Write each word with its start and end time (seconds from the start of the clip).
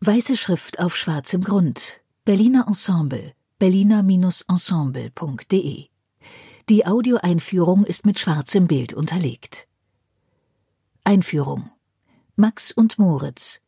Weiße 0.00 0.36
Schrift 0.36 0.78
auf 0.78 0.94
schwarzem 0.94 1.42
Grund. 1.42 1.98
Berliner 2.24 2.68
Ensemble. 2.68 3.32
Berliner-ensemble.de. 3.58 5.86
Die 6.68 6.86
Audioeinführung 6.86 7.84
ist 7.84 8.06
mit 8.06 8.20
schwarzem 8.20 8.68
Bild 8.68 8.92
unterlegt. 8.92 9.66
Einführung. 11.02 11.72
Max 12.36 12.70
und 12.70 13.00
Moritz. 13.00 13.60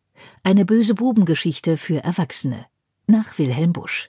Eine 0.44 0.64
böse 0.64 0.94
Bubengeschichte 0.94 1.76
für 1.76 2.04
Erwachsene. 2.04 2.64
Nach 3.08 3.36
Wilhelm 3.38 3.72
Busch. 3.72 4.08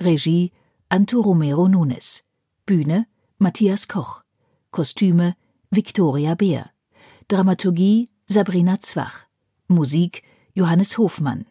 Regie 0.00 0.52
Anto 0.88 1.20
Romero 1.20 1.66
Nunes. 1.66 2.22
Bühne 2.64 3.08
Matthias 3.38 3.88
Koch. 3.88 4.22
Kostüme 4.70 5.34
Viktoria 5.72 6.36
Beer. 6.36 6.70
Dramaturgie 7.26 8.08
Sabrina 8.28 8.78
Zwach. 8.78 9.24
Musik 9.66 10.22
Johannes 10.54 10.98
Hofmann. 10.98 11.46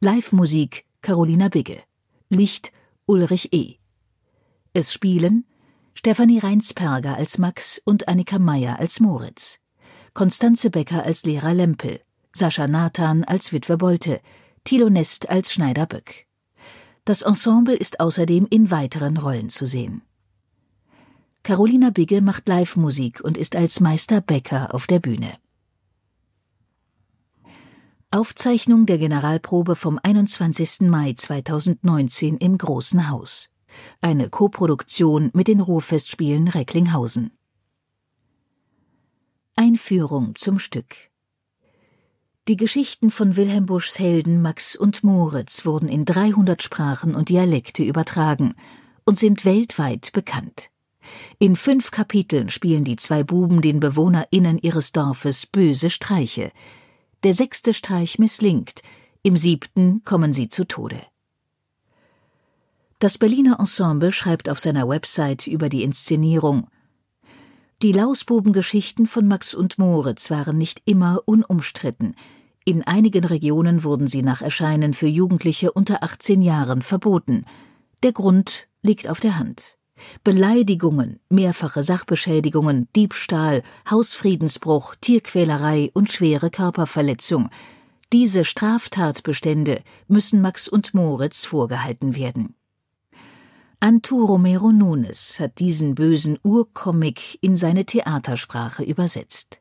Live-Musik 0.00 0.84
Carolina 1.02 1.48
Bigge. 1.48 1.82
Licht 2.30 2.72
Ulrich 3.06 3.52
E. 3.52 3.76
Es 4.72 4.92
spielen 4.92 5.44
Stefanie 5.94 6.38
Reinsperger 6.38 7.16
als 7.16 7.38
Max 7.38 7.80
und 7.84 8.08
Annika 8.08 8.38
Meyer 8.38 8.80
als 8.80 8.98
Moritz. 8.98 9.60
Konstanze 10.14 10.70
Becker 10.70 11.04
als 11.04 11.24
Lehrer 11.24 11.54
Lempel. 11.54 12.00
Sascha 12.32 12.66
Nathan 12.66 13.22
als 13.22 13.52
Witwe 13.52 13.76
Bolte. 13.76 14.20
Thilo 14.64 14.90
Nest 14.90 15.28
als 15.30 15.52
Schneider 15.52 15.86
Böck. 15.86 16.26
Das 17.04 17.22
Ensemble 17.22 17.76
ist 17.76 18.00
außerdem 18.00 18.48
in 18.50 18.70
weiteren 18.72 19.16
Rollen 19.16 19.48
zu 19.48 19.66
sehen. 19.66 20.02
Carolina 21.44 21.90
Bigge 21.90 22.20
macht 22.20 22.48
Live-Musik 22.48 23.20
und 23.20 23.38
ist 23.38 23.54
als 23.54 23.78
Meister 23.80 24.20
Becker 24.20 24.74
auf 24.74 24.86
der 24.86 24.98
Bühne. 24.98 25.38
Aufzeichnung 28.12 28.86
der 28.86 28.98
Generalprobe 28.98 29.76
vom 29.76 30.00
21. 30.02 30.80
Mai 30.88 31.12
2019 31.12 32.38
im 32.38 32.58
Großen 32.58 33.08
Haus. 33.08 33.50
Eine 34.00 34.28
Koproduktion 34.28 35.30
mit 35.32 35.46
den 35.46 35.60
Ruhrfestspielen 35.60 36.48
Recklinghausen. 36.48 37.30
Einführung 39.54 40.34
zum 40.34 40.58
Stück 40.58 40.96
Die 42.48 42.56
Geschichten 42.56 43.12
von 43.12 43.36
Wilhelm 43.36 43.66
Buschs 43.66 44.00
Helden 44.00 44.42
Max 44.42 44.74
und 44.74 45.04
Moritz 45.04 45.64
wurden 45.64 45.88
in 45.88 46.04
300 46.04 46.64
Sprachen 46.64 47.14
und 47.14 47.28
Dialekte 47.28 47.84
übertragen 47.84 48.54
und 49.04 49.20
sind 49.20 49.44
weltweit 49.44 50.10
bekannt. 50.12 50.70
In 51.38 51.54
fünf 51.54 51.92
Kapiteln 51.92 52.50
spielen 52.50 52.82
die 52.82 52.96
zwei 52.96 53.22
Buben 53.22 53.62
den 53.62 53.78
BewohnerInnen 53.78 54.58
ihres 54.58 54.90
Dorfes 54.90 55.46
böse 55.46 55.90
Streiche. 55.90 56.50
Der 57.22 57.34
sechste 57.34 57.74
Streich 57.74 58.18
misslingt, 58.18 58.80
im 59.22 59.36
siebten 59.36 60.02
kommen 60.04 60.32
sie 60.32 60.48
zu 60.48 60.64
Tode. 60.64 61.02
Das 62.98 63.18
Berliner 63.18 63.60
Ensemble 63.60 64.10
schreibt 64.10 64.48
auf 64.48 64.58
seiner 64.58 64.88
Website 64.88 65.46
über 65.46 65.68
die 65.68 65.82
Inszenierung 65.82 66.68
Die 67.82 67.92
Lausbubengeschichten 67.92 69.06
von 69.06 69.28
Max 69.28 69.52
und 69.52 69.78
Moritz 69.78 70.30
waren 70.30 70.56
nicht 70.56 70.80
immer 70.86 71.20
unumstritten. 71.26 72.14
In 72.64 72.86
einigen 72.86 73.24
Regionen 73.24 73.84
wurden 73.84 74.06
sie 74.06 74.22
nach 74.22 74.40
Erscheinen 74.40 74.94
für 74.94 75.06
Jugendliche 75.06 75.72
unter 75.72 76.02
18 76.02 76.40
Jahren 76.40 76.80
verboten. 76.80 77.44
Der 78.02 78.12
Grund 78.12 78.66
liegt 78.80 79.08
auf 79.08 79.20
der 79.20 79.38
Hand. 79.38 79.76
Beleidigungen, 80.24 81.20
mehrfache 81.28 81.82
Sachbeschädigungen, 81.82 82.88
Diebstahl, 82.96 83.62
Hausfriedensbruch, 83.90 84.94
Tierquälerei 85.00 85.90
und 85.94 86.12
schwere 86.12 86.50
Körperverletzung. 86.50 87.50
Diese 88.12 88.44
Straftatbestände 88.44 89.82
müssen 90.08 90.40
Max 90.40 90.68
und 90.68 90.94
Moritz 90.94 91.44
vorgehalten 91.44 92.16
werden. 92.16 92.54
Antu 93.78 94.24
Romero 94.24 94.72
Nunes 94.72 95.40
hat 95.40 95.58
diesen 95.58 95.94
bösen 95.94 96.38
Urcomic 96.42 97.38
in 97.40 97.56
seine 97.56 97.86
Theatersprache 97.86 98.82
übersetzt. 98.82 99.60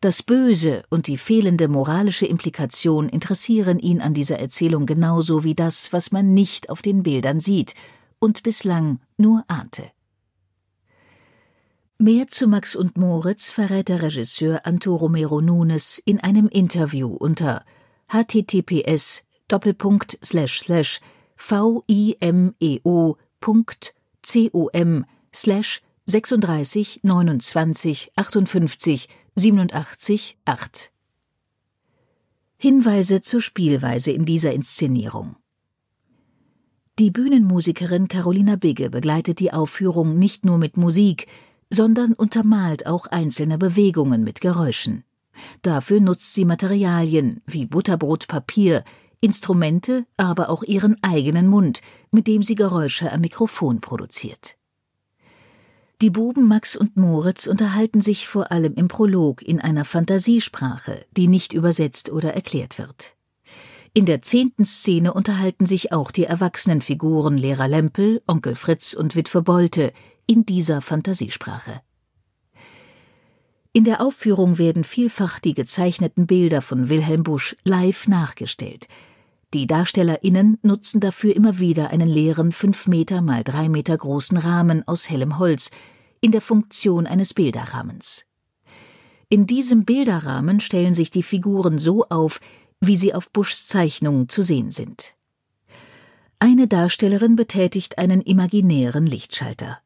Das 0.00 0.22
Böse 0.22 0.82
und 0.88 1.08
die 1.08 1.18
fehlende 1.18 1.68
moralische 1.68 2.26
Implikation 2.26 3.08
interessieren 3.08 3.78
ihn 3.78 4.00
an 4.00 4.14
dieser 4.14 4.38
Erzählung 4.38 4.86
genauso 4.86 5.42
wie 5.42 5.54
das, 5.54 5.92
was 5.92 6.12
man 6.12 6.32
nicht 6.32 6.70
auf 6.70 6.80
den 6.80 7.02
Bildern 7.02 7.40
sieht 7.40 7.74
und 8.20 8.44
bislang 8.44 9.00
nur 9.18 9.42
ahnte. 9.48 9.90
Mehr 11.98 12.28
zu 12.28 12.46
Max 12.46 12.76
und 12.76 12.96
Moritz 12.96 13.50
verrät 13.50 13.88
der 13.88 14.02
Regisseur 14.02 14.64
Anto 14.64 14.94
Romero 14.94 15.40
Nunes 15.40 16.00
in 16.04 16.20
einem 16.20 16.46
Interview 16.46 17.08
unter 17.08 17.64
https 18.08 19.24
vimeo.com 23.42 25.04
slash 25.34 25.82
36 26.06 27.00
29 27.02 28.12
58 28.16 29.08
87 29.36 30.38
8. 30.44 30.92
Hinweise 32.56 33.22
zur 33.22 33.40
Spielweise 33.40 34.12
in 34.12 34.24
dieser 34.24 34.52
Inszenierung 34.52 35.36
die 37.00 37.10
Bühnenmusikerin 37.10 38.08
Carolina 38.08 38.56
Bigge 38.56 38.90
begleitet 38.90 39.40
die 39.40 39.54
Aufführung 39.54 40.18
nicht 40.18 40.44
nur 40.44 40.58
mit 40.58 40.76
Musik, 40.76 41.28
sondern 41.70 42.12
untermalt 42.12 42.86
auch 42.86 43.06
einzelne 43.06 43.56
Bewegungen 43.56 44.22
mit 44.22 44.42
Geräuschen. 44.42 45.04
Dafür 45.62 46.00
nutzt 46.00 46.34
sie 46.34 46.44
Materialien 46.44 47.40
wie 47.46 47.64
Butterbrotpapier, 47.64 48.84
Instrumente, 49.22 50.04
aber 50.18 50.50
auch 50.50 50.62
ihren 50.62 51.02
eigenen 51.02 51.46
Mund, 51.46 51.80
mit 52.10 52.26
dem 52.26 52.42
sie 52.42 52.54
Geräusche 52.54 53.10
am 53.10 53.22
Mikrofon 53.22 53.80
produziert. 53.80 54.58
Die 56.02 56.10
Buben 56.10 56.46
Max 56.46 56.76
und 56.76 56.98
Moritz 56.98 57.46
unterhalten 57.46 58.02
sich 58.02 58.28
vor 58.28 58.52
allem 58.52 58.74
im 58.74 58.88
Prolog 58.88 59.40
in 59.40 59.58
einer 59.58 59.86
Fantasiesprache, 59.86 61.06
die 61.16 61.28
nicht 61.28 61.54
übersetzt 61.54 62.12
oder 62.12 62.34
erklärt 62.34 62.78
wird. 62.78 63.16
In 63.92 64.06
der 64.06 64.22
zehnten 64.22 64.64
Szene 64.64 65.12
unterhalten 65.12 65.66
sich 65.66 65.92
auch 65.92 66.12
die 66.12 66.24
erwachsenen 66.24 66.80
Figuren 66.80 67.36
Lehrer 67.36 67.66
Lempel, 67.66 68.22
Onkel 68.28 68.54
Fritz 68.54 68.94
und 68.94 69.16
Witwe 69.16 69.42
Bolte 69.42 69.92
in 70.26 70.46
dieser 70.46 70.80
Fantasiesprache. 70.80 71.80
In 73.72 73.82
der 73.82 74.00
Aufführung 74.00 74.58
werden 74.58 74.84
vielfach 74.84 75.40
die 75.40 75.54
gezeichneten 75.54 76.28
Bilder 76.28 76.62
von 76.62 76.88
Wilhelm 76.88 77.24
Busch 77.24 77.56
live 77.64 78.06
nachgestellt. 78.06 78.86
Die 79.54 79.66
DarstellerInnen 79.66 80.58
nutzen 80.62 81.00
dafür 81.00 81.34
immer 81.34 81.58
wieder 81.58 81.90
einen 81.90 82.08
leeren 82.08 82.52
fünf 82.52 82.86
Meter 82.86 83.20
mal 83.20 83.42
drei 83.42 83.68
Meter 83.68 83.98
großen 83.98 84.38
Rahmen 84.38 84.86
aus 84.86 85.10
hellem 85.10 85.38
Holz 85.38 85.72
in 86.20 86.30
der 86.30 86.40
Funktion 86.40 87.08
eines 87.08 87.34
Bilderrahmens. 87.34 88.26
In 89.28 89.46
diesem 89.46 89.84
Bilderrahmen 89.84 90.60
stellen 90.60 90.94
sich 90.94 91.10
die 91.10 91.22
Figuren 91.22 91.78
so 91.78 92.04
auf, 92.08 92.40
wie 92.80 92.96
sie 92.96 93.14
auf 93.14 93.30
Buschs 93.30 93.66
Zeichnungen 93.66 94.28
zu 94.28 94.42
sehen 94.42 94.70
sind. 94.70 95.14
Eine 96.38 96.66
Darstellerin 96.66 97.36
betätigt 97.36 97.98
einen 97.98 98.22
imaginären 98.22 99.06
Lichtschalter. 99.06 99.80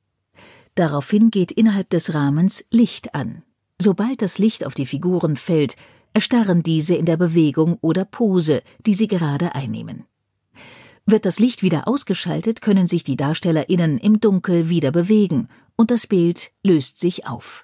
Daraufhin 0.77 1.31
geht 1.31 1.53
innerhalb 1.53 1.91
des 1.91 2.15
Rahmens 2.15 2.65
Licht 2.71 3.15
an. 3.15 3.43
Sobald 3.81 4.22
das 4.22 4.38
Licht 4.38 4.65
auf 4.65 4.75
die 4.75 4.87
Figuren 4.87 5.37
fällt, 5.37 5.77
erstarren 6.12 6.62
diese 6.62 6.94
in 6.94 7.06
der 7.06 7.16
Bewegung 7.16 7.77
oder 7.81 8.05
Pose, 8.05 8.62
die 8.87 8.94
sie 8.94 9.09
gerade 9.09 9.55
einnehmen. 9.55 10.05
Wird 11.06 11.26
das 11.26 11.38
Licht 11.38 11.62
wieder 11.62 11.87
ausgeschaltet, 11.87 12.62
können 12.62 12.87
sich 12.87 13.05
die 13.05 13.16
DarstellerInnen 13.16 13.99
im 13.99 14.21
Dunkel 14.21 14.69
wieder 14.69 14.91
bewegen 14.91 15.49
und 15.76 15.91
das 15.91 16.06
Bild 16.06 16.53
löst 16.62 17.00
sich 17.00 17.26
auf. 17.26 17.63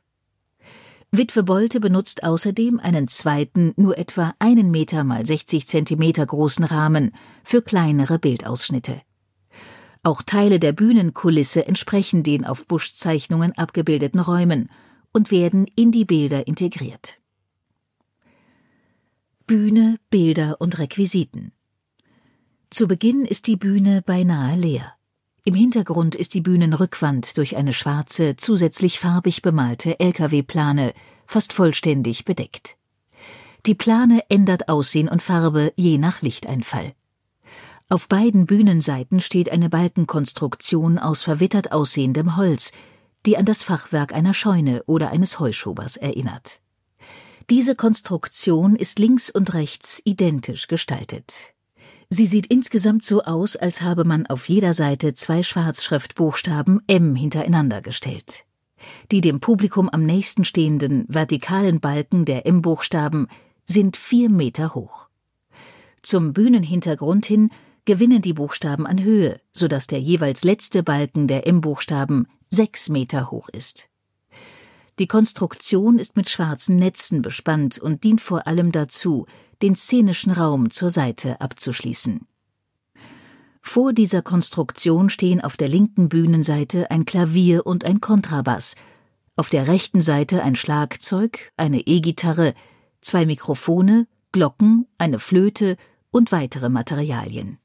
Witwe 1.12 1.42
Bolte 1.42 1.80
benutzt 1.80 2.22
außerdem 2.22 2.78
einen 2.78 3.08
zweiten, 3.08 3.72
nur 3.76 3.98
etwa 3.98 4.32
einen 4.38 4.70
Meter 4.70 5.02
mal 5.02 5.26
60 5.26 5.66
Zentimeter 5.66 6.24
großen 6.24 6.64
Rahmen 6.64 7.10
für 7.42 7.62
kleinere 7.62 8.20
Bildausschnitte. 8.20 9.02
Auch 10.04 10.22
Teile 10.22 10.60
der 10.60 10.72
Bühnenkulisse 10.72 11.66
entsprechen 11.66 12.22
den 12.22 12.46
auf 12.46 12.66
Buschs 12.68 12.96
Zeichnungen 12.96 13.52
abgebildeten 13.58 14.20
Räumen 14.20 14.70
und 15.12 15.32
werden 15.32 15.66
in 15.74 15.90
die 15.90 16.04
Bilder 16.04 16.46
integriert. 16.46 17.18
Bühne, 19.48 19.98
Bilder 20.10 20.60
und 20.60 20.78
Requisiten 20.78 21.50
Zu 22.70 22.86
Beginn 22.86 23.24
ist 23.24 23.48
die 23.48 23.56
Bühne 23.56 24.00
beinahe 24.00 24.54
leer. 24.56 24.94
Im 25.50 25.56
Hintergrund 25.56 26.14
ist 26.14 26.34
die 26.34 26.42
Bühnenrückwand 26.42 27.36
durch 27.36 27.56
eine 27.56 27.72
schwarze, 27.72 28.36
zusätzlich 28.36 29.00
farbig 29.00 29.42
bemalte 29.42 29.98
Lkw-Plane 29.98 30.92
fast 31.26 31.52
vollständig 31.52 32.24
bedeckt. 32.24 32.76
Die 33.66 33.74
Plane 33.74 34.22
ändert 34.28 34.68
Aussehen 34.68 35.08
und 35.08 35.22
Farbe 35.22 35.72
je 35.74 35.98
nach 35.98 36.22
Lichteinfall. 36.22 36.92
Auf 37.88 38.06
beiden 38.06 38.46
Bühnenseiten 38.46 39.20
steht 39.20 39.50
eine 39.50 39.68
Balkenkonstruktion 39.68 41.00
aus 41.00 41.24
verwittert 41.24 41.72
aussehendem 41.72 42.36
Holz, 42.36 42.70
die 43.26 43.36
an 43.36 43.44
das 43.44 43.64
Fachwerk 43.64 44.14
einer 44.14 44.34
Scheune 44.34 44.84
oder 44.86 45.10
eines 45.10 45.40
Heuschobers 45.40 45.96
erinnert. 45.96 46.60
Diese 47.50 47.74
Konstruktion 47.74 48.76
ist 48.76 49.00
links 49.00 49.30
und 49.30 49.52
rechts 49.52 50.00
identisch 50.04 50.68
gestaltet. 50.68 51.54
Sie 52.12 52.26
sieht 52.26 52.46
insgesamt 52.46 53.04
so 53.04 53.22
aus, 53.22 53.54
als 53.54 53.82
habe 53.82 54.04
man 54.04 54.26
auf 54.26 54.48
jeder 54.48 54.74
Seite 54.74 55.14
zwei 55.14 55.44
Schwarzschriftbuchstaben 55.44 56.82
M 56.88 57.14
hintereinander 57.14 57.82
gestellt. 57.82 58.44
Die 59.12 59.20
dem 59.20 59.38
Publikum 59.38 59.88
am 59.88 60.04
nächsten 60.04 60.44
stehenden 60.44 61.04
vertikalen 61.08 61.78
Balken 61.78 62.24
der 62.24 62.46
M-Buchstaben 62.46 63.28
sind 63.64 63.96
vier 63.96 64.28
Meter 64.28 64.74
hoch. 64.74 65.06
Zum 66.02 66.32
Bühnenhintergrund 66.32 67.26
hin 67.26 67.50
gewinnen 67.84 68.22
die 68.22 68.32
Buchstaben 68.32 68.86
an 68.86 69.02
Höhe, 69.02 69.40
sodass 69.52 69.86
der 69.86 70.00
jeweils 70.00 70.42
letzte 70.42 70.82
Balken 70.82 71.28
der 71.28 71.46
M-Buchstaben 71.46 72.26
sechs 72.48 72.88
Meter 72.88 73.30
hoch 73.30 73.48
ist. 73.50 73.88
Die 74.98 75.06
Konstruktion 75.06 75.98
ist 75.98 76.16
mit 76.16 76.28
schwarzen 76.28 76.76
Netzen 76.76 77.22
bespannt 77.22 77.78
und 77.78 78.02
dient 78.02 78.20
vor 78.20 78.46
allem 78.46 78.72
dazu, 78.72 79.26
den 79.62 79.76
szenischen 79.76 80.32
Raum 80.32 80.70
zur 80.70 80.90
Seite 80.90 81.40
abzuschließen. 81.40 82.26
Vor 83.62 83.92
dieser 83.92 84.22
Konstruktion 84.22 85.10
stehen 85.10 85.40
auf 85.40 85.56
der 85.56 85.68
linken 85.68 86.08
Bühnenseite 86.08 86.90
ein 86.90 87.04
Klavier 87.04 87.66
und 87.66 87.84
ein 87.84 88.00
Kontrabass, 88.00 88.74
auf 89.36 89.48
der 89.48 89.68
rechten 89.68 90.00
Seite 90.00 90.42
ein 90.42 90.56
Schlagzeug, 90.56 91.52
eine 91.56 91.80
E-Gitarre, 91.80 92.54
zwei 93.00 93.26
Mikrofone, 93.26 94.06
Glocken, 94.32 94.86
eine 94.98 95.18
Flöte 95.18 95.76
und 96.10 96.32
weitere 96.32 96.68
Materialien. 96.68 97.58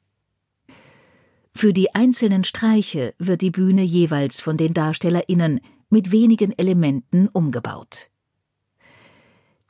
Für 1.54 1.74
die 1.74 1.96
einzelnen 1.96 2.44
Streiche 2.44 3.14
wird 3.18 3.42
die 3.42 3.52
Bühne 3.52 3.84
jeweils 3.84 4.42
von 4.42 4.58
den 4.58 4.74
DarstellerInnen 4.74 5.62
mit 5.90 6.12
wenigen 6.12 6.58
Elementen 6.58 7.30
umgebaut. 7.30 8.10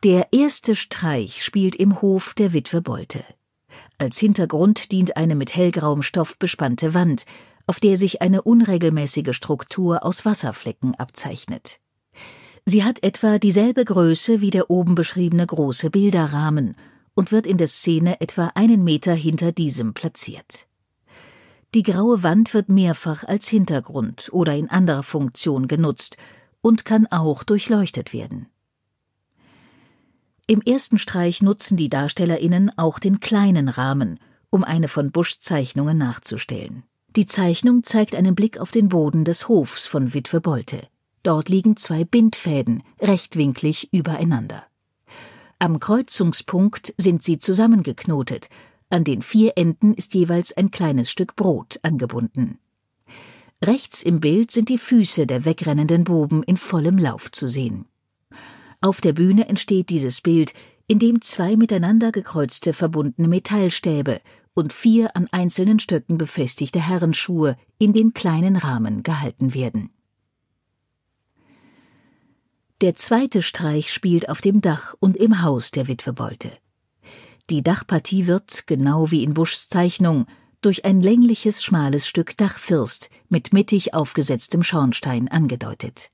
Der 0.05 0.27
erste 0.31 0.75
Streich 0.75 1.43
spielt 1.43 1.75
im 1.75 1.99
Hof 1.99 2.35
der 2.35 2.53
Witwe 2.53 2.79
Bolte. 2.79 3.23
Als 3.97 4.19
Hintergrund 4.19 4.91
dient 4.91 5.17
eine 5.17 5.33
mit 5.33 5.55
hellgrauem 5.55 6.03
Stoff 6.03 6.37
bespannte 6.37 6.93
Wand, 6.93 7.25
auf 7.65 7.79
der 7.79 7.97
sich 7.97 8.21
eine 8.21 8.43
unregelmäßige 8.43 9.35
Struktur 9.35 10.05
aus 10.05 10.23
Wasserflecken 10.23 10.93
abzeichnet. 10.93 11.79
Sie 12.67 12.83
hat 12.83 13.03
etwa 13.03 13.39
dieselbe 13.39 13.83
Größe 13.83 14.41
wie 14.41 14.51
der 14.51 14.69
oben 14.69 14.93
beschriebene 14.93 15.47
große 15.47 15.89
Bilderrahmen 15.89 16.75
und 17.15 17.31
wird 17.31 17.47
in 17.47 17.57
der 17.57 17.65
Szene 17.65 18.21
etwa 18.21 18.51
einen 18.53 18.83
Meter 18.83 19.15
hinter 19.15 19.53
diesem 19.53 19.95
platziert. 19.95 20.67
Die 21.73 21.81
graue 21.81 22.21
Wand 22.21 22.53
wird 22.53 22.69
mehrfach 22.69 23.23
als 23.23 23.47
Hintergrund 23.47 24.29
oder 24.31 24.53
in 24.55 24.69
anderer 24.69 25.01
Funktion 25.01 25.67
genutzt 25.67 26.15
und 26.61 26.85
kann 26.85 27.07
auch 27.07 27.43
durchleuchtet 27.43 28.13
werden. 28.13 28.49
Im 30.47 30.61
ersten 30.61 30.99
Streich 30.99 31.41
nutzen 31.41 31.75
die 31.75 31.89
DarstellerInnen 31.89 32.71
auch 32.77 32.99
den 32.99 33.19
kleinen 33.19 33.67
Rahmen, 33.67 34.19
um 34.51 34.63
eine 34.63 34.87
von 34.87 35.11
Buschs 35.11 35.39
Zeichnungen 35.39 35.97
nachzustellen. 35.97 36.83
Die 37.15 37.25
Zeichnung 37.25 37.83
zeigt 37.83 38.13
einen 38.13 38.35
Blick 38.35 38.59
auf 38.59 38.69
den 38.69 38.89
Boden 38.89 39.25
des 39.25 39.47
Hofs 39.47 39.87
von 39.87 40.13
Witwe 40.13 40.41
Bolte. 40.41 40.87
Dort 41.23 41.49
liegen 41.49 41.77
zwei 41.77 42.03
Bindfäden, 42.03 42.83
rechtwinklig 43.01 43.91
übereinander. 43.91 44.63
Am 45.57 45.79
Kreuzungspunkt 45.79 46.93
sind 46.97 47.23
sie 47.23 47.39
zusammengeknotet, 47.39 48.49
an 48.91 49.03
den 49.03 49.23
vier 49.23 49.53
Enden 49.55 49.95
ist 49.95 50.13
jeweils 50.13 50.55
ein 50.55 50.69
kleines 50.69 51.09
Stück 51.09 51.35
Brot 51.35 51.79
angebunden. 51.81 52.59
Rechts 53.63 54.03
im 54.03 54.19
Bild 54.19 54.51
sind 54.51 54.69
die 54.69 54.77
Füße 54.77 55.25
der 55.25 55.43
wegrennenden 55.43 56.03
Buben 56.03 56.43
in 56.43 56.57
vollem 56.57 56.99
Lauf 56.99 57.31
zu 57.31 57.47
sehen. 57.47 57.87
Auf 58.85 59.01
der 59.01 59.13
Bühne 59.13 59.49
entsteht 59.49 59.89
dieses 59.89 60.21
Bild, 60.21 60.53
in 60.85 60.99
dem 60.99 61.19
zwei 61.19 61.55
miteinander 61.55 62.11
gekreuzte 62.11 62.71
verbundene 62.71 63.27
Metallstäbe 63.27 64.21
und 64.53 64.73
vier 64.73 65.15
an 65.15 65.27
einzelnen 65.31 65.79
Stöcken 65.79 66.19
befestigte 66.19 66.79
Herrenschuhe 66.79 67.57
in 67.79 67.93
den 67.93 68.13
kleinen 68.13 68.55
Rahmen 68.55 69.01
gehalten 69.01 69.55
werden. 69.55 69.89
Der 72.81 72.93
zweite 72.93 73.41
Streich 73.41 73.91
spielt 73.91 74.29
auf 74.29 74.41
dem 74.41 74.61
Dach 74.61 74.93
und 74.99 75.17
im 75.17 75.41
Haus 75.41 75.71
der 75.71 75.87
Witwe 75.87 76.13
Bolte. 76.13 76.51
Die 77.49 77.63
Dachpartie 77.63 78.27
wird, 78.27 78.67
genau 78.67 79.09
wie 79.09 79.23
in 79.23 79.33
Buschs 79.33 79.67
Zeichnung, 79.67 80.27
durch 80.61 80.85
ein 80.85 81.01
längliches, 81.01 81.63
schmales 81.63 82.07
Stück 82.07 82.37
Dachfirst 82.37 83.09
mit 83.29 83.51
mittig 83.51 83.95
aufgesetztem 83.95 84.61
Schornstein 84.61 85.27
angedeutet. 85.27 86.11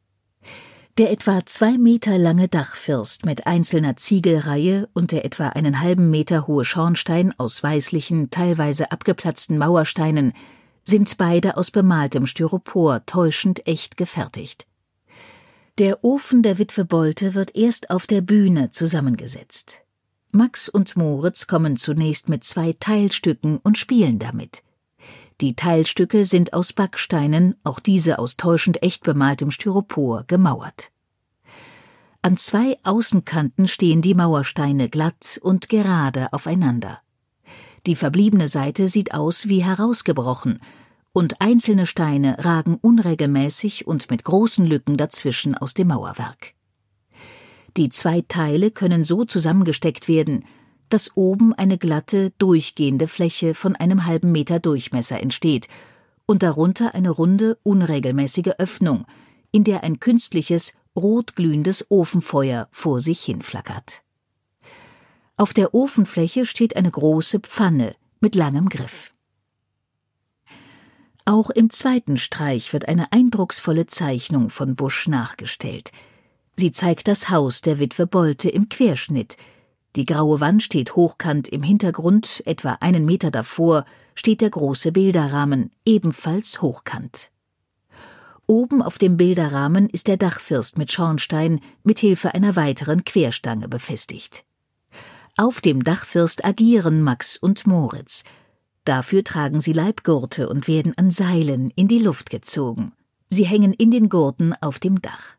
Der 0.97 1.09
etwa 1.09 1.45
zwei 1.45 1.77
Meter 1.77 2.17
lange 2.17 2.49
Dachfirst 2.49 3.25
mit 3.25 3.47
einzelner 3.47 3.95
Ziegelreihe 3.95 4.89
und 4.93 5.13
der 5.13 5.23
etwa 5.23 5.47
einen 5.49 5.79
halben 5.79 6.11
Meter 6.11 6.47
hohe 6.47 6.65
Schornstein 6.65 7.33
aus 7.37 7.63
weißlichen, 7.63 8.29
teilweise 8.29 8.91
abgeplatzten 8.91 9.57
Mauersteinen 9.57 10.33
sind 10.83 11.17
beide 11.17 11.55
aus 11.55 11.71
bemaltem 11.71 12.27
Styropor 12.27 13.05
täuschend 13.05 13.67
echt 13.67 13.95
gefertigt. 13.95 14.67
Der 15.77 16.03
Ofen 16.03 16.43
der 16.43 16.57
Witwe 16.57 16.83
Bolte 16.83 17.35
wird 17.35 17.55
erst 17.55 17.89
auf 17.89 18.05
der 18.05 18.19
Bühne 18.19 18.71
zusammengesetzt. 18.71 19.79
Max 20.33 20.67
und 20.67 20.97
Moritz 20.97 21.47
kommen 21.47 21.77
zunächst 21.77 22.27
mit 22.27 22.43
zwei 22.43 22.75
Teilstücken 22.77 23.59
und 23.63 23.77
spielen 23.77 24.19
damit. 24.19 24.61
Die 25.41 25.55
Teilstücke 25.55 26.23
sind 26.23 26.53
aus 26.53 26.71
Backsteinen, 26.71 27.55
auch 27.63 27.79
diese 27.79 28.19
aus 28.19 28.37
täuschend 28.37 28.83
echt 28.83 29.03
bemaltem 29.03 29.49
Styropor, 29.49 30.23
gemauert. 30.27 30.91
An 32.21 32.37
zwei 32.37 32.77
Außenkanten 32.83 33.67
stehen 33.67 34.03
die 34.03 34.13
Mauersteine 34.13 34.87
glatt 34.87 35.39
und 35.41 35.67
gerade 35.67 36.31
aufeinander. 36.31 37.01
Die 37.87 37.95
verbliebene 37.95 38.47
Seite 38.47 38.87
sieht 38.87 39.15
aus 39.15 39.47
wie 39.47 39.63
herausgebrochen, 39.63 40.59
und 41.13 41.41
einzelne 41.41 41.87
Steine 41.87 42.37
ragen 42.45 42.77
unregelmäßig 42.79 43.87
und 43.87 44.11
mit 44.11 44.23
großen 44.23 44.65
Lücken 44.65 44.95
dazwischen 44.95 45.57
aus 45.57 45.73
dem 45.73 45.87
Mauerwerk. 45.87 46.53
Die 47.77 47.89
zwei 47.89 48.21
Teile 48.21 48.69
können 48.69 49.03
so 49.03 49.25
zusammengesteckt 49.25 50.07
werden, 50.07 50.45
dass 50.93 51.15
oben 51.15 51.53
eine 51.53 51.77
glatte, 51.77 52.31
durchgehende 52.37 53.07
Fläche 53.07 53.53
von 53.53 53.75
einem 53.75 54.05
halben 54.05 54.31
Meter 54.31 54.59
Durchmesser 54.59 55.21
entsteht 55.21 55.67
und 56.25 56.43
darunter 56.43 56.93
eine 56.95 57.09
runde, 57.09 57.57
unregelmäßige 57.63 58.53
Öffnung, 58.57 59.05
in 59.51 59.63
der 59.63 59.83
ein 59.83 59.99
künstliches, 59.99 60.73
rotglühendes 60.95 61.89
Ofenfeuer 61.89 62.67
vor 62.71 62.99
sich 62.99 63.21
hinflackert. 63.23 64.03
Auf 65.37 65.53
der 65.53 65.73
Ofenfläche 65.73 66.45
steht 66.45 66.75
eine 66.75 66.91
große 66.91 67.39
Pfanne 67.39 67.95
mit 68.19 68.35
langem 68.35 68.69
Griff. 68.69 69.13
Auch 71.25 71.49
im 71.49 71.69
zweiten 71.69 72.17
Streich 72.17 72.73
wird 72.73 72.87
eine 72.87 73.11
eindrucksvolle 73.11 73.85
Zeichnung 73.85 74.49
von 74.49 74.75
Busch 74.75 75.07
nachgestellt. 75.07 75.91
Sie 76.55 76.71
zeigt 76.71 77.07
das 77.07 77.29
Haus 77.29 77.61
der 77.61 77.79
Witwe 77.79 78.07
Bolte 78.07 78.49
im 78.49 78.69
Querschnitt, 78.69 79.37
die 79.95 80.05
graue 80.05 80.39
Wand 80.39 80.63
steht 80.63 80.95
hochkant 80.95 81.49
im 81.49 81.63
Hintergrund, 81.63 82.41
etwa 82.45 82.77
einen 82.79 83.05
Meter 83.05 83.31
davor 83.31 83.85
steht 84.15 84.41
der 84.41 84.49
große 84.49 84.91
Bilderrahmen, 84.91 85.71
ebenfalls 85.85 86.61
hochkant. 86.61 87.31
Oben 88.47 88.81
auf 88.81 88.97
dem 88.97 89.17
Bilderrahmen 89.17 89.89
ist 89.89 90.07
der 90.07 90.17
Dachfirst 90.17 90.77
mit 90.77 90.91
Schornstein 90.91 91.61
mit 91.83 91.99
Hilfe 91.99 92.33
einer 92.33 92.55
weiteren 92.55 93.05
Querstange 93.05 93.67
befestigt. 93.67 94.43
Auf 95.37 95.61
dem 95.61 95.83
Dachfirst 95.83 96.43
agieren 96.43 97.01
Max 97.01 97.37
und 97.37 97.65
Moritz. 97.65 98.23
Dafür 98.83 99.23
tragen 99.23 99.61
sie 99.61 99.73
Leibgurte 99.73 100.49
und 100.49 100.67
werden 100.67 100.93
an 100.97 101.11
Seilen 101.11 101.71
in 101.75 101.87
die 101.87 101.99
Luft 101.99 102.29
gezogen. 102.29 102.93
Sie 103.27 103.45
hängen 103.45 103.73
in 103.73 103.91
den 103.91 104.09
Gurten 104.09 104.53
auf 104.59 104.79
dem 104.79 105.01
Dach. 105.01 105.37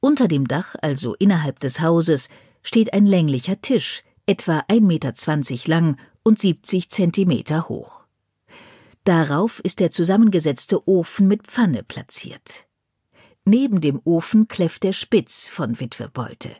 Unter 0.00 0.26
dem 0.26 0.48
Dach, 0.48 0.74
also 0.82 1.14
innerhalb 1.14 1.60
des 1.60 1.80
Hauses, 1.80 2.28
steht 2.62 2.92
ein 2.92 3.06
länglicher 3.06 3.60
Tisch, 3.60 4.02
etwa 4.26 4.60
1,20 4.68 4.80
Meter 4.80 5.68
lang 5.68 5.96
und 6.22 6.38
70 6.38 6.90
Zentimeter 6.90 7.68
hoch. 7.68 8.04
Darauf 9.04 9.58
ist 9.60 9.80
der 9.80 9.90
zusammengesetzte 9.90 10.88
Ofen 10.88 11.26
mit 11.26 11.46
Pfanne 11.48 11.82
platziert. 11.82 12.66
Neben 13.44 13.80
dem 13.80 14.00
Ofen 14.04 14.46
kläfft 14.46 14.84
der 14.84 14.92
Spitz 14.92 15.48
von 15.48 15.80
Witwe 15.80 16.08
Bolte. 16.08 16.50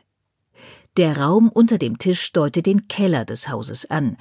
Der 0.97 1.17
Raum 1.17 1.49
unter 1.49 1.77
dem 1.77 1.97
Tisch 1.97 2.33
deutet 2.33 2.65
den 2.65 2.87
Keller 2.87 3.23
des 3.23 3.47
Hauses 3.47 3.89
an. 3.89 4.17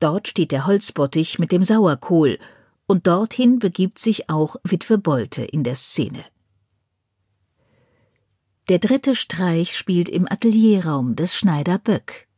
Dort 0.00 0.26
steht 0.28 0.50
der 0.50 0.66
Holzbottich 0.66 1.38
mit 1.38 1.52
dem 1.52 1.62
Sauerkohl, 1.62 2.38
und 2.86 3.06
dorthin 3.06 3.60
begibt 3.60 4.00
sich 4.00 4.28
auch 4.28 4.56
Witwe 4.64 4.98
Bolte 4.98 5.44
in 5.44 5.62
der 5.62 5.76
Szene. 5.76 6.24
Der 8.70 8.78
dritte 8.78 9.16
Streich 9.16 9.76
spielt 9.76 10.08
im 10.08 10.30
Atelierraum 10.30 11.16
des 11.16 11.34
Schneider 11.34 11.76
Böck. 11.78 12.28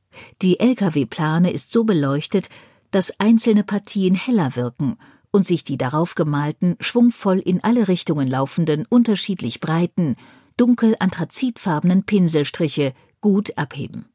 Die 0.41 0.59
Lkw-Plane 0.61 1.53
ist 1.53 1.71
so 1.71 1.85
beleuchtet, 1.85 2.49
dass 2.91 3.21
einzelne 3.21 3.65
Partien 3.65 4.15
heller 4.15 4.57
wirken 4.57 4.97
und 5.31 5.47
sich 5.47 5.63
die 5.63 5.77
darauf 5.77 6.15
gemalten, 6.15 6.77
schwungvoll 6.81 7.39
in 7.39 7.63
alle 7.63 7.87
Richtungen 7.87 8.29
laufenden, 8.29 8.87
unterschiedlich 8.89 9.61
breiten, 9.61 10.17
dunkel 10.57 10.97
anthrazitfarbenen 10.99 12.05
Pinselstriche 12.05 12.95
gut 13.21 13.59
abheben. 13.59 14.07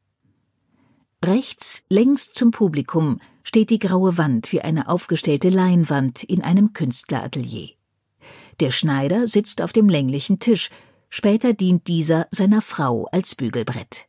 Rechts, 1.24 1.84
längs 1.88 2.32
zum 2.32 2.50
Publikum, 2.50 3.20
steht 3.44 3.70
die 3.70 3.78
graue 3.78 4.18
Wand 4.18 4.50
wie 4.50 4.60
eine 4.60 4.88
aufgestellte 4.88 5.50
Leinwand 5.50 6.24
in 6.24 6.42
einem 6.42 6.72
Künstleratelier. 6.72 7.68
Der 8.58 8.72
Schneider 8.72 9.28
sitzt 9.28 9.62
auf 9.62 9.72
dem 9.72 9.88
länglichen 9.88 10.40
Tisch, 10.40 10.70
später 11.08 11.52
dient 11.52 11.86
dieser 11.88 12.26
seiner 12.30 12.62
Frau 12.62 13.06
als 13.12 13.34
Bügelbrett. 13.34 14.06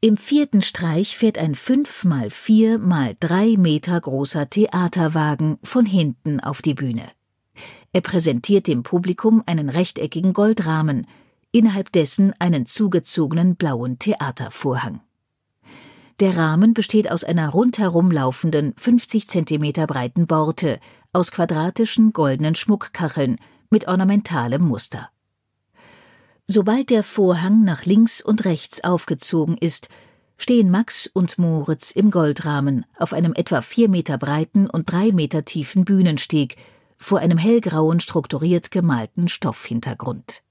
Im 0.00 0.16
vierten 0.16 0.62
Streich 0.62 1.16
fährt 1.16 1.38
ein 1.38 1.54
fünf 1.54 2.04
mal 2.04 2.30
vier 2.30 2.78
mal 2.78 3.16
drei 3.18 3.56
Meter 3.56 4.00
großer 4.00 4.48
Theaterwagen 4.48 5.58
von 5.62 5.86
hinten 5.86 6.38
auf 6.40 6.62
die 6.62 6.74
Bühne. 6.74 7.10
Er 7.92 8.02
präsentiert 8.02 8.66
dem 8.66 8.82
Publikum 8.82 9.42
einen 9.46 9.70
rechteckigen 9.70 10.34
Goldrahmen, 10.34 11.06
innerhalb 11.50 11.90
dessen 11.92 12.34
einen 12.38 12.66
zugezogenen 12.66 13.56
blauen 13.56 13.98
Theatervorhang. 13.98 15.00
Der 16.20 16.36
Rahmen 16.36 16.74
besteht 16.74 17.10
aus 17.10 17.24
einer 17.24 17.48
rundherum 17.48 18.10
laufenden 18.10 18.74
50 18.76 19.28
Zentimeter 19.28 19.86
breiten 19.86 20.26
Borte 20.26 20.78
aus 21.12 21.30
quadratischen 21.30 22.12
goldenen 22.12 22.54
Schmuckkacheln 22.54 23.36
mit 23.70 23.88
ornamentalem 23.88 24.62
Muster. 24.62 25.10
Sobald 26.46 26.90
der 26.90 27.02
Vorhang 27.02 27.64
nach 27.64 27.84
links 27.86 28.20
und 28.20 28.44
rechts 28.44 28.84
aufgezogen 28.84 29.56
ist, 29.58 29.88
stehen 30.38 30.70
Max 30.70 31.08
und 31.12 31.38
Moritz 31.38 31.90
im 31.90 32.10
Goldrahmen 32.10 32.84
auf 32.98 33.12
einem 33.12 33.32
etwa 33.34 33.62
vier 33.62 33.88
Meter 33.88 34.18
breiten 34.18 34.68
und 34.70 34.90
drei 34.90 35.12
Meter 35.12 35.44
tiefen 35.44 35.84
Bühnensteg 35.84 36.56
vor 36.98 37.18
einem 37.18 37.38
hellgrauen 37.38 38.00
strukturiert 38.00 38.70
gemalten 38.70 39.28
Stoffhintergrund. 39.28 40.42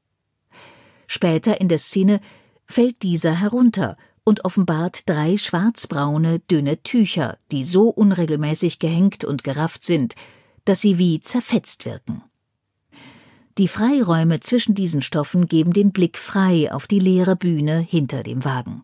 Später 1.08 1.62
in 1.62 1.70
der 1.70 1.78
Szene 1.78 2.20
fällt 2.66 3.04
dieser 3.04 3.40
herunter 3.40 3.98
und 4.24 4.44
offenbart 4.44 5.08
drei 5.08 5.38
schwarzbraune, 5.38 6.40
dünne 6.40 6.82
Tücher, 6.82 7.38
die 7.52 7.64
so 7.64 7.90
unregelmäßig 7.90 8.80
gehängt 8.80 9.24
und 9.24 9.44
gerafft 9.44 9.84
sind, 9.84 10.16
dass 10.66 10.82
sie 10.82 10.98
wie 10.98 11.20
zerfetzt 11.20 11.86
wirken. 11.86 12.24
Die 13.58 13.70
Freiräume 13.70 14.42
zwischen 14.42 14.76
diesen 14.76 15.02
Stoffen 15.02 15.48
geben 15.48 15.72
den 15.72 15.94
Blick 15.94 16.18
frei 16.18 16.74
auf 16.74 16.88
die 16.88 17.00
leere 17.00 17.38
Bühne 17.38 17.80
hinter 17.80 18.22
dem 18.22 18.44
Wagen. 18.44 18.84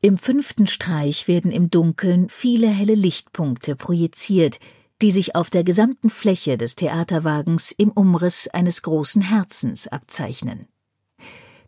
Im 0.00 0.16
fünften 0.16 0.66
Streich 0.66 1.28
werden 1.28 1.52
im 1.52 1.70
Dunkeln 1.70 2.28
viele 2.30 2.68
helle 2.68 2.94
Lichtpunkte 2.94 3.76
projiziert, 3.76 4.58
die 5.02 5.10
sich 5.10 5.34
auf 5.34 5.50
der 5.50 5.64
gesamten 5.64 6.08
Fläche 6.08 6.56
des 6.56 6.76
Theaterwagens 6.76 7.72
im 7.72 7.90
Umriss 7.90 8.48
eines 8.48 8.80
großen 8.82 9.20
Herzens 9.20 9.86
abzeichnen. 9.86 10.66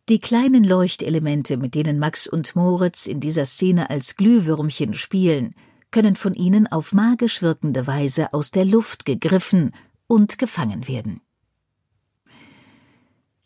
Die 0.09 0.21
kleinen 0.21 0.65
Leuchtelemente, 0.65 1.59
mit 1.59 1.75
denen 1.75 1.99
Max 1.99 2.27
und 2.27 2.57
Moritz 2.57 3.07
in 3.07 3.21
dieser 3.21 3.45
Szene 3.45 3.91
als 3.91 4.17
Glühwürmchen 4.17 4.95
spielen, 4.95 5.55
können 5.91 6.17
von 6.17 6.35
ihnen 6.35 6.67
auf 6.67 6.93
magisch 6.93 7.43
wirkende 7.43 7.87
Weise 7.87 8.33
aus 8.33 8.53
der 8.53 8.65
Luft 8.65 9.05
gegriffen 9.05 9.73
und 10.07 10.39
gefangen 10.39 10.89
werden. 10.89 11.21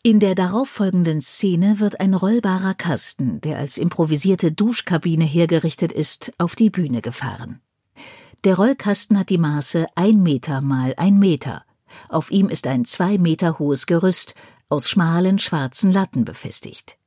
In 0.06 0.20
der 0.20 0.34
darauffolgenden 0.34 1.22
Szene 1.22 1.80
wird 1.80 1.98
ein 1.98 2.12
rollbarer 2.12 2.74
Kasten, 2.74 3.40
der 3.40 3.56
als 3.56 3.78
improvisierte 3.78 4.52
Duschkabine 4.52 5.24
hergerichtet 5.24 5.92
ist, 5.92 6.34
auf 6.36 6.54
die 6.54 6.68
Bühne 6.68 7.00
gefahren. 7.00 7.62
Der 8.44 8.56
Rollkasten 8.56 9.18
hat 9.18 9.30
die 9.30 9.38
Maße 9.38 9.86
ein 9.94 10.22
Meter 10.22 10.60
mal 10.60 10.92
ein 10.98 11.18
Meter. 11.18 11.64
Auf 12.10 12.30
ihm 12.30 12.50
ist 12.50 12.66
ein 12.66 12.84
zwei 12.84 13.16
Meter 13.16 13.58
hohes 13.58 13.86
Gerüst, 13.86 14.34
aus 14.68 14.90
schmalen 14.90 15.38
schwarzen 15.38 15.90
Latten 15.90 16.26
befestigt. 16.26 16.98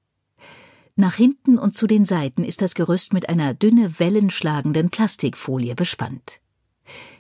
Nach 0.96 1.14
hinten 1.14 1.60
und 1.60 1.76
zu 1.76 1.86
den 1.86 2.04
Seiten 2.04 2.44
ist 2.44 2.64
das 2.64 2.74
Gerüst 2.74 3.14
mit 3.14 3.30
einer 3.30 3.54
dünne 3.54 4.00
wellenschlagenden 4.00 4.90
Plastikfolie 4.90 5.76
bespannt. 5.76 6.40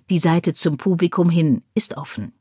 Die 0.09 0.17
Seite 0.17 0.55
zum 0.55 0.77
Publikum 0.77 1.29
hin 1.29 1.61
ist 1.75 1.97
offen. 1.97 2.33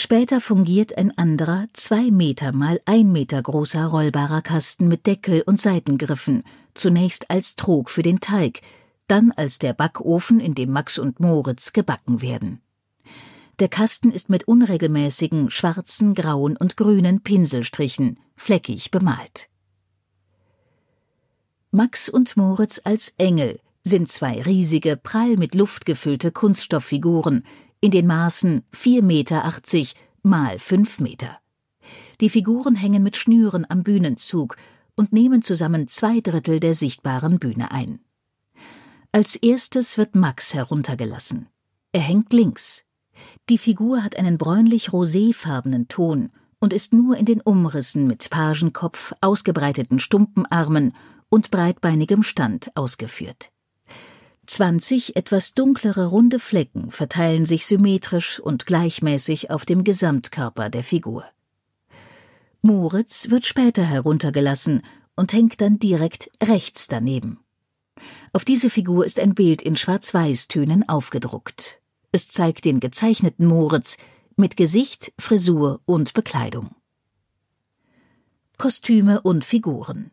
Später 0.00 0.40
fungiert 0.40 0.96
ein 0.96 1.18
anderer, 1.18 1.66
zwei 1.72 2.12
Meter 2.12 2.52
mal 2.52 2.80
ein 2.84 3.10
Meter 3.10 3.42
großer 3.42 3.84
rollbarer 3.84 4.42
Kasten 4.42 4.86
mit 4.86 5.08
Deckel 5.08 5.42
und 5.44 5.60
Seitengriffen, 5.60 6.44
zunächst 6.74 7.32
als 7.32 7.56
Trog 7.56 7.90
für 7.90 8.04
den 8.04 8.20
Teig, 8.20 8.60
dann 9.08 9.32
als 9.32 9.58
der 9.58 9.72
Backofen, 9.72 10.38
in 10.38 10.54
dem 10.54 10.70
Max 10.70 10.98
und 10.98 11.18
Moritz 11.18 11.72
gebacken 11.72 12.22
werden. 12.22 12.60
Der 13.58 13.66
Kasten 13.66 14.12
ist 14.12 14.30
mit 14.30 14.46
unregelmäßigen 14.46 15.50
schwarzen, 15.50 16.14
grauen 16.14 16.56
und 16.56 16.76
grünen 16.76 17.24
Pinselstrichen 17.24 18.20
fleckig 18.36 18.92
bemalt. 18.92 19.48
Max 21.72 22.08
und 22.08 22.36
Moritz 22.36 22.80
als 22.84 23.14
Engel 23.18 23.58
sind 23.82 24.12
zwei 24.12 24.42
riesige, 24.42 24.96
prall 24.96 25.36
mit 25.36 25.56
Luft 25.56 25.86
gefüllte 25.86 26.30
Kunststofffiguren 26.30 27.42
in 27.80 27.90
den 27.90 28.06
Maßen 28.06 28.62
4,80 28.74 29.02
Meter 29.02 29.52
mal 30.22 30.58
5 30.58 31.00
Meter. 31.00 31.38
Die 32.20 32.28
Figuren 32.28 32.74
hängen 32.74 33.02
mit 33.02 33.16
Schnüren 33.16 33.64
am 33.68 33.82
Bühnenzug 33.82 34.56
und 34.96 35.12
nehmen 35.12 35.42
zusammen 35.42 35.88
zwei 35.88 36.20
Drittel 36.20 36.60
der 36.60 36.74
sichtbaren 36.74 37.38
Bühne 37.38 37.70
ein. 37.70 38.00
Als 39.12 39.36
erstes 39.36 39.96
wird 39.96 40.14
Max 40.14 40.54
heruntergelassen. 40.54 41.48
Er 41.92 42.00
hängt 42.00 42.32
links. 42.32 42.84
Die 43.48 43.58
Figur 43.58 44.02
hat 44.02 44.16
einen 44.16 44.38
bräunlich-roséfarbenen 44.38 45.88
Ton 45.88 46.30
und 46.60 46.72
ist 46.72 46.92
nur 46.92 47.16
in 47.16 47.24
den 47.24 47.40
Umrissen 47.40 48.06
mit 48.06 48.28
Pagenkopf, 48.30 49.14
ausgebreiteten 49.20 50.00
Stumpenarmen 50.00 50.94
und 51.28 51.50
breitbeinigem 51.50 52.22
Stand 52.22 52.70
ausgeführt. 52.74 53.50
Zwanzig 54.48 55.14
etwas 55.14 55.52
dunklere 55.52 56.06
runde 56.06 56.38
Flecken 56.38 56.90
verteilen 56.90 57.44
sich 57.44 57.66
symmetrisch 57.66 58.40
und 58.40 58.64
gleichmäßig 58.64 59.50
auf 59.50 59.66
dem 59.66 59.84
Gesamtkörper 59.84 60.70
der 60.70 60.82
Figur. 60.82 61.24
Moritz 62.62 63.28
wird 63.28 63.44
später 63.44 63.84
heruntergelassen 63.84 64.80
und 65.16 65.34
hängt 65.34 65.60
dann 65.60 65.78
direkt 65.78 66.30
rechts 66.42 66.88
daneben. 66.88 67.40
Auf 68.32 68.46
diese 68.46 68.70
Figur 68.70 69.04
ist 69.04 69.20
ein 69.20 69.34
Bild 69.34 69.60
in 69.60 69.76
Schwarz-Weiß-Tönen 69.76 70.88
aufgedruckt. 70.88 71.82
Es 72.10 72.28
zeigt 72.28 72.64
den 72.64 72.80
gezeichneten 72.80 73.44
Moritz 73.44 73.98
mit 74.34 74.56
Gesicht, 74.56 75.12
Frisur 75.18 75.82
und 75.84 76.14
Bekleidung. 76.14 76.74
Kostüme 78.56 79.20
und 79.20 79.44
Figuren 79.44 80.10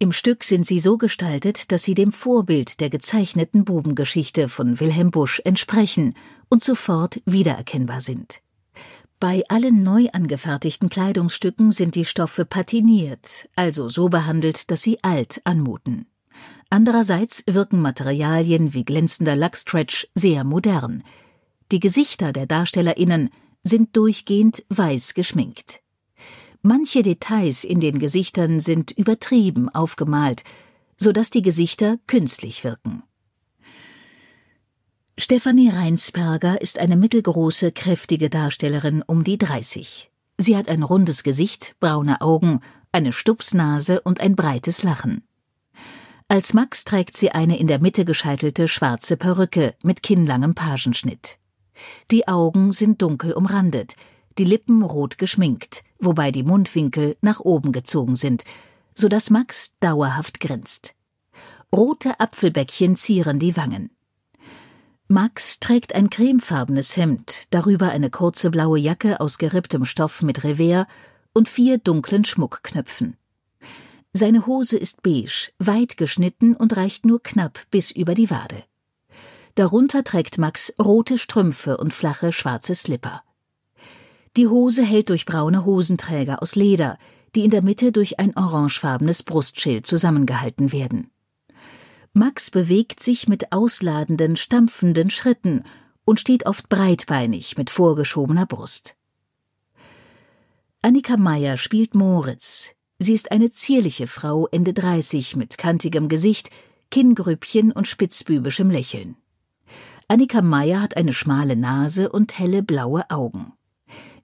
im 0.00 0.12
Stück 0.12 0.44
sind 0.44 0.64
sie 0.64 0.78
so 0.78 0.96
gestaltet, 0.96 1.72
dass 1.72 1.82
sie 1.82 1.94
dem 1.94 2.12
Vorbild 2.12 2.80
der 2.80 2.88
gezeichneten 2.88 3.64
Bubengeschichte 3.64 4.48
von 4.48 4.78
Wilhelm 4.78 5.10
Busch 5.10 5.40
entsprechen 5.44 6.14
und 6.48 6.62
sofort 6.62 7.20
wiedererkennbar 7.26 8.00
sind. 8.00 8.40
Bei 9.20 9.42
allen 9.48 9.82
neu 9.82 10.06
angefertigten 10.12 10.88
Kleidungsstücken 10.88 11.72
sind 11.72 11.96
die 11.96 12.04
Stoffe 12.04 12.44
patiniert, 12.44 13.48
also 13.56 13.88
so 13.88 14.08
behandelt, 14.08 14.70
dass 14.70 14.82
sie 14.82 15.02
alt 15.02 15.40
anmuten. 15.42 16.06
Andererseits 16.70 17.42
wirken 17.48 17.80
Materialien 17.80 18.74
wie 18.74 18.84
glänzender 18.84 19.34
Lackstretch 19.34 20.06
sehr 20.14 20.44
modern. 20.44 21.02
Die 21.72 21.80
Gesichter 21.80 22.32
der 22.32 22.46
DarstellerInnen 22.46 23.30
sind 23.62 23.96
durchgehend 23.96 24.64
weiß 24.68 25.14
geschminkt. 25.14 25.80
Manche 26.62 27.02
Details 27.02 27.64
in 27.64 27.80
den 27.80 27.98
Gesichtern 27.98 28.60
sind 28.60 28.90
übertrieben 28.90 29.68
aufgemalt, 29.68 30.42
so 30.96 31.12
dass 31.12 31.30
die 31.30 31.42
Gesichter 31.42 31.98
künstlich 32.06 32.64
wirken. 32.64 33.02
Stefanie 35.16 35.70
Reinsberger 35.70 36.60
ist 36.60 36.78
eine 36.78 36.96
mittelgroße, 36.96 37.72
kräftige 37.72 38.30
Darstellerin 38.30 39.02
um 39.06 39.24
die 39.24 39.38
30. 39.38 40.10
Sie 40.36 40.56
hat 40.56 40.68
ein 40.68 40.82
rundes 40.82 41.24
Gesicht, 41.24 41.74
braune 41.80 42.20
Augen, 42.20 42.60
eine 42.92 43.12
Stupsnase 43.12 44.00
und 44.00 44.20
ein 44.20 44.36
breites 44.36 44.82
Lachen. 44.82 45.24
Als 46.28 46.54
Max 46.54 46.84
trägt 46.84 47.16
sie 47.16 47.30
eine 47.32 47.58
in 47.58 47.66
der 47.66 47.80
Mitte 47.80 48.04
gescheitelte 48.04 48.68
schwarze 48.68 49.16
Perücke 49.16 49.74
mit 49.82 50.02
kinnlangem 50.02 50.54
Pagenschnitt. 50.54 51.38
Die 52.10 52.28
Augen 52.28 52.72
sind 52.72 53.02
dunkel 53.02 53.32
umrandet, 53.32 53.96
die 54.38 54.44
Lippen 54.44 54.82
rot 54.82 55.18
geschminkt, 55.18 55.82
wobei 55.98 56.30
die 56.30 56.42
Mundwinkel 56.42 57.16
nach 57.20 57.40
oben 57.40 57.72
gezogen 57.72 58.16
sind, 58.16 58.44
so 58.94 59.08
dass 59.08 59.30
Max 59.30 59.76
dauerhaft 59.80 60.40
grinst. 60.40 60.94
Rote 61.74 62.18
Apfelbäckchen 62.18 62.96
zieren 62.96 63.38
die 63.38 63.56
Wangen. 63.56 63.90
Max 65.06 65.58
trägt 65.58 65.94
ein 65.94 66.10
cremefarbenes 66.10 66.96
Hemd, 66.96 67.46
darüber 67.50 67.90
eine 67.90 68.10
kurze 68.10 68.50
blaue 68.50 68.78
Jacke 68.78 69.20
aus 69.20 69.38
geripptem 69.38 69.84
Stoff 69.84 70.22
mit 70.22 70.44
Revers 70.44 70.86
und 71.32 71.48
vier 71.48 71.78
dunklen 71.78 72.24
Schmuckknöpfen. 72.24 73.16
Seine 74.12 74.46
Hose 74.46 74.76
ist 74.76 75.02
beige, 75.02 75.52
weit 75.58 75.96
geschnitten 75.96 76.54
und 76.56 76.76
reicht 76.76 77.06
nur 77.06 77.22
knapp 77.22 77.60
bis 77.70 77.90
über 77.90 78.14
die 78.14 78.30
Wade. 78.30 78.64
Darunter 79.54 80.04
trägt 80.04 80.38
Max 80.38 80.74
rote 80.78 81.18
Strümpfe 81.18 81.76
und 81.76 81.92
flache 81.92 82.32
schwarze 82.32 82.74
Slipper. 82.74 83.22
Die 84.36 84.46
Hose 84.46 84.82
hält 84.82 85.08
durch 85.08 85.26
braune 85.26 85.64
Hosenträger 85.64 86.42
aus 86.42 86.54
Leder, 86.54 86.98
die 87.34 87.44
in 87.44 87.50
der 87.50 87.62
Mitte 87.62 87.92
durch 87.92 88.18
ein 88.18 88.36
orangefarbenes 88.36 89.22
Brustschild 89.22 89.86
zusammengehalten 89.86 90.72
werden. 90.72 91.10
Max 92.12 92.50
bewegt 92.50 93.00
sich 93.00 93.28
mit 93.28 93.52
ausladenden, 93.52 94.36
stampfenden 94.36 95.10
Schritten 95.10 95.62
und 96.04 96.20
steht 96.20 96.46
oft 96.46 96.68
breitbeinig 96.68 97.56
mit 97.58 97.70
vorgeschobener 97.70 98.46
Brust. 98.46 98.96
Annika 100.80 101.16
Meyer 101.16 101.56
spielt 101.56 101.94
Moritz. 101.94 102.72
Sie 102.98 103.12
ist 103.12 103.30
eine 103.30 103.50
zierliche 103.50 104.06
Frau 104.06 104.46
Ende 104.48 104.72
30 104.72 105.36
mit 105.36 105.58
kantigem 105.58 106.08
Gesicht, 106.08 106.50
Kinngrübchen 106.90 107.72
und 107.72 107.86
spitzbübischem 107.86 108.70
Lächeln. 108.70 109.16
Annika 110.08 110.40
Meyer 110.40 110.80
hat 110.80 110.96
eine 110.96 111.12
schmale 111.12 111.56
Nase 111.56 112.10
und 112.10 112.38
helle 112.38 112.62
blaue 112.62 113.08
Augen. 113.10 113.52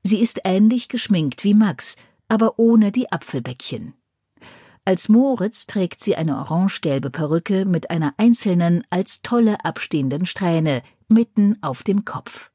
Sie 0.04 0.20
ist 0.20 0.42
ähnlich 0.44 0.88
geschminkt 0.88 1.44
wie 1.44 1.54
Max, 1.54 1.96
aber 2.28 2.58
ohne 2.58 2.92
die 2.92 3.10
Apfelbäckchen. 3.10 3.94
Als 4.84 5.08
Moritz 5.08 5.66
trägt 5.66 6.04
sie 6.04 6.14
eine 6.14 6.36
orangegelbe 6.36 7.08
Perücke 7.08 7.64
mit 7.64 7.88
einer 7.88 8.12
einzelnen, 8.18 8.84
als 8.90 9.22
tolle 9.22 9.64
abstehenden 9.64 10.26
Strähne 10.26 10.82
mitten 11.08 11.56
auf 11.62 11.82
dem 11.82 12.04
Kopf. 12.04 12.50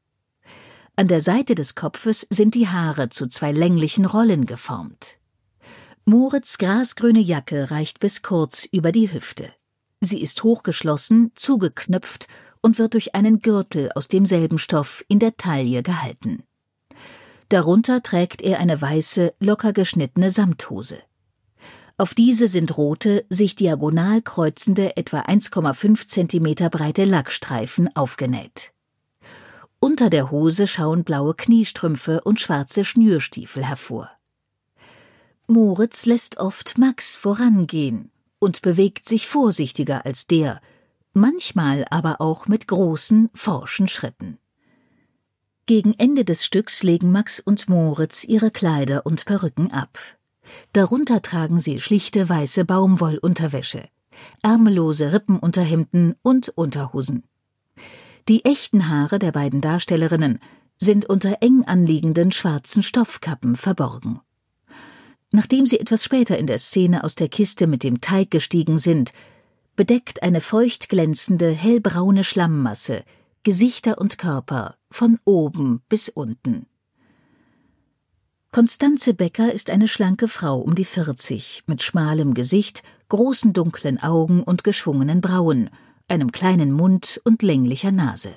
An 0.95 1.07
der 1.07 1.21
Seite 1.21 1.55
des 1.55 1.73
Kopfes 1.73 2.27
sind 2.29 2.53
die 2.53 2.67
Haare 2.67 3.09
zu 3.09 3.27
zwei 3.27 3.51
länglichen 3.51 4.05
Rollen 4.05 4.45
geformt. 4.45 5.17
Moritz' 6.05 6.57
grasgrüne 6.59 7.19
Jacke 7.19 7.71
reicht 7.71 7.99
bis 7.99 8.21
kurz 8.21 8.65
über 8.65 8.91
die 8.91 9.11
Hüfte. 9.11 9.51
Sie 10.01 10.21
ist 10.21 10.43
hochgeschlossen, 10.43 11.31
zugeknöpft 11.35 12.27
und 12.61 12.77
wird 12.77 12.93
durch 12.93 13.15
einen 13.15 13.39
Gürtel 13.39 13.91
aus 13.95 14.07
demselben 14.07 14.59
Stoff 14.59 15.03
in 15.07 15.19
der 15.19 15.35
Taille 15.35 15.81
gehalten. 15.81 16.43
Darunter 17.49 18.03
trägt 18.03 18.43
er 18.43 18.59
eine 18.59 18.79
weiße, 18.79 19.33
locker 19.39 19.73
geschnittene 19.73 20.29
Samthose. 20.29 20.99
Auf 21.97 22.13
diese 22.13 22.47
sind 22.47 22.77
rote, 22.77 23.25
sich 23.29 23.55
diagonal 23.55 24.21
kreuzende, 24.21 24.95
etwa 24.95 25.21
1,5 25.21 26.07
cm 26.07 26.69
breite 26.69 27.05
Lackstreifen 27.05 27.93
aufgenäht. 27.95 28.71
Unter 29.79 30.09
der 30.09 30.29
Hose 30.29 30.67
schauen 30.67 31.03
blaue 31.03 31.33
Kniestrümpfe 31.33 32.21
und 32.21 32.39
schwarze 32.39 32.85
Schnürstiefel 32.85 33.65
hervor. 33.65 34.11
Moritz 35.47 36.05
lässt 36.05 36.37
oft 36.37 36.77
Max 36.77 37.15
vorangehen 37.15 38.11
und 38.37 38.61
bewegt 38.61 39.09
sich 39.09 39.27
vorsichtiger 39.27 40.05
als 40.05 40.27
der, 40.27 40.61
manchmal 41.13 41.85
aber 41.89 42.21
auch 42.21 42.47
mit 42.47 42.67
großen, 42.67 43.29
forschen 43.33 43.87
Schritten. 43.87 44.37
Gegen 45.69 45.93
Ende 45.99 46.25
des 46.25 46.43
Stücks 46.43 46.81
legen 46.81 47.11
Max 47.11 47.39
und 47.39 47.69
Moritz 47.69 48.23
ihre 48.23 48.49
Kleider 48.49 49.05
und 49.05 49.25
Perücken 49.25 49.71
ab. 49.71 49.99
Darunter 50.73 51.21
tragen 51.21 51.59
sie 51.59 51.79
schlichte 51.79 52.27
weiße 52.27 52.65
Baumwollunterwäsche, 52.65 53.83
ärmellose 54.41 55.13
Rippenunterhemden 55.13 56.15
und 56.23 56.49
Unterhosen. 56.49 57.21
Die 58.29 58.45
echten 58.45 58.89
Haare 58.89 59.19
der 59.19 59.31
beiden 59.31 59.61
Darstellerinnen 59.61 60.39
sind 60.79 61.05
unter 61.05 61.37
eng 61.41 61.65
anliegenden 61.65 62.31
schwarzen 62.31 62.81
Stoffkappen 62.81 63.55
verborgen. 63.55 64.21
Nachdem 65.29 65.67
sie 65.67 65.79
etwas 65.79 66.03
später 66.03 66.39
in 66.39 66.47
der 66.47 66.57
Szene 66.57 67.03
aus 67.03 67.13
der 67.13 67.29
Kiste 67.29 67.67
mit 67.67 67.83
dem 67.83 68.01
Teig 68.01 68.31
gestiegen 68.31 68.79
sind, 68.79 69.13
bedeckt 69.75 70.23
eine 70.23 70.41
feucht 70.41 70.89
glänzende 70.89 71.51
hellbraune 71.51 72.23
Schlammmasse 72.23 73.03
Gesichter 73.43 73.99
und 73.99 74.17
Körper 74.17 74.75
von 74.91 75.17
oben 75.23 75.81
bis 75.87 76.09
unten. 76.09 76.65
Konstanze 78.51 79.13
Becker 79.13 79.53
ist 79.53 79.69
eine 79.69 79.87
schlanke 79.87 80.27
Frau 80.27 80.59
um 80.59 80.75
die 80.75 80.83
40, 80.83 81.63
mit 81.65 81.81
schmalem 81.81 82.33
Gesicht, 82.33 82.83
großen 83.07 83.53
dunklen 83.53 83.97
Augen 83.97 84.43
und 84.43 84.65
geschwungenen 84.65 85.21
Brauen, 85.21 85.69
einem 86.09 86.33
kleinen 86.33 86.73
Mund 86.73 87.21
und 87.23 87.41
länglicher 87.41 87.91
Nase. 87.91 88.31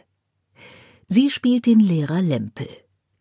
Sie 1.06 1.30
spielt 1.30 1.66
den 1.66 1.80
Lehrer 1.80 2.22
Lempel. 2.22 2.68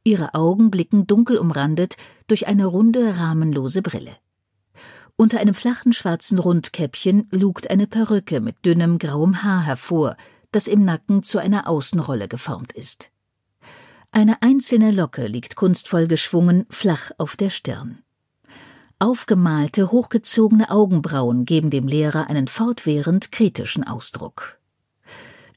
Ihre 0.04 0.36
Augen 0.36 0.70
blicken 0.70 1.08
dunkel 1.08 1.38
umrandet 1.38 1.98
durch 2.28 2.46
eine 2.46 2.68
runde, 2.68 3.18
rahmenlose 3.18 3.82
Brille. 3.82 4.16
Unter 5.16 5.40
einem 5.40 5.56
flachen 5.56 5.94
schwarzen 5.94 6.38
Rundkäppchen 6.38 7.28
lugt 7.32 7.72
eine 7.72 7.88
Perücke 7.88 8.40
mit 8.40 8.66
dünnem 8.66 9.00
grauem 9.00 9.42
Haar 9.42 9.64
hervor, 9.64 10.16
das 10.52 10.68
im 10.68 10.84
Nacken 10.86 11.24
zu 11.24 11.40
einer 11.40 11.68
Außenrolle 11.68 12.28
geformt 12.28 12.74
ist. 12.74 13.12
Eine 14.12 14.42
einzelne 14.42 14.92
Locke 14.92 15.28
liegt 15.28 15.56
kunstvoll 15.56 16.08
geschwungen 16.08 16.66
flach 16.70 17.12
auf 17.18 17.38
der 17.38 17.50
Stirn. 17.50 18.00
Aufgemalte, 19.00 19.92
hochgezogene 19.92 20.70
Augenbrauen 20.70 21.46
geben 21.46 21.70
dem 21.70 21.88
Lehrer 21.88 22.30
einen 22.30 22.48
fortwährend 22.48 23.32
kritischen 23.32 23.84
Ausdruck. 23.84 24.60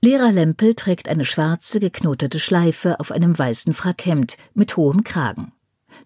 Lehrer 0.00 0.32
Lempel 0.32 0.74
trägt 0.74 1.08
eine 1.08 1.24
schwarze, 1.24 1.80
geknotete 1.80 2.38
Schleife 2.38 3.00
auf 3.00 3.10
einem 3.10 3.38
weißen 3.38 3.74
Frackhemd 3.74 4.36
mit 4.54 4.76
hohem 4.76 5.02
Kragen. 5.02 5.52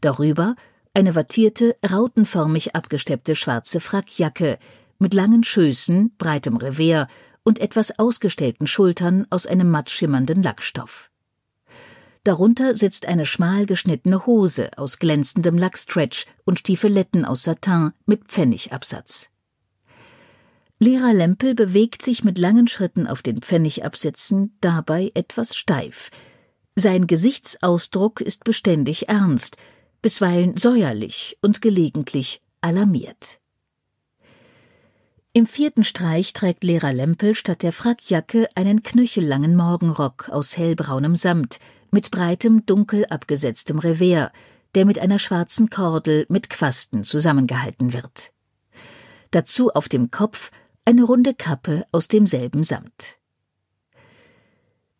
Darüber 0.01 0.57
eine 0.95 1.15
wattierte, 1.15 1.77
rautenförmig 1.89 2.75
abgesteppte 2.75 3.37
schwarze 3.37 3.81
Frackjacke 3.81 4.59
mit 4.99 5.15
langen 5.15 5.45
Schößen, 5.45 6.15
breitem 6.19 6.57
Revers 6.57 7.07
und 7.49 7.61
etwas 7.61 7.99
ausgestellten 7.99 8.67
Schultern 8.67 9.27
aus 9.31 9.47
einem 9.47 9.71
matt 9.71 9.89
schimmernden 9.89 10.43
Lackstoff. 10.43 11.11
Darunter 12.23 12.75
sitzt 12.75 13.07
eine 13.07 13.25
schmal 13.25 13.65
geschnittene 13.65 14.27
Hose 14.27 14.69
aus 14.77 14.99
glänzendem 14.99 15.57
Lackstretch 15.57 16.27
und 16.45 16.59
Stiefeletten 16.59 17.25
aus 17.25 17.45
Satin 17.45 17.93
mit 18.05 18.25
Pfennigabsatz. 18.25 19.31
Lehrer 20.79 21.15
Lempel 21.15 21.55
bewegt 21.55 22.03
sich 22.03 22.23
mit 22.23 22.37
langen 22.37 22.69
Schritten 22.69 23.07
auf 23.07 23.23
den 23.23 23.41
Pfennigabsätzen, 23.41 24.55
dabei 24.61 25.11
etwas 25.15 25.57
steif. 25.57 26.11
Sein 26.75 27.07
Gesichtsausdruck 27.07 28.21
ist 28.21 28.45
beständig 28.45 29.09
ernst, 29.09 29.57
bisweilen 30.03 30.59
säuerlich 30.59 31.39
und 31.41 31.63
gelegentlich 31.63 32.43
alarmiert. 32.61 33.41
Im 35.39 35.47
vierten 35.47 35.85
Streich 35.85 36.33
trägt 36.33 36.65
Lehrer 36.65 36.93
Lempel 36.93 37.37
statt 37.37 37.63
der 37.63 37.73
Frackjacke 37.73 38.49
einen 38.57 38.83
knöchellangen 38.83 39.55
Morgenrock 39.55 40.31
aus 40.31 40.57
hellbraunem 40.57 41.15
Samt 41.15 41.61
mit 41.93 42.11
breitem, 42.11 42.67
dunkel 42.67 43.07
abgesetztem 43.07 43.79
Revers, 43.79 44.33
der 44.75 44.85
mit 44.85 44.99
einer 44.99 45.21
schwarzen 45.21 45.71
Kordel 45.71 46.27
mit 46.29 46.51
Quasten 46.51 47.05
zusammengehalten 47.05 47.93
wird. 47.93 48.33
Dazu 49.31 49.71
auf 49.71 49.89
dem 49.89 50.11
Kopf 50.11 50.51
eine 50.85 51.05
runde 51.05 51.35
Kappe 51.35 51.87
aus 51.93 52.09
demselben 52.09 52.65
Samt. 52.65 53.21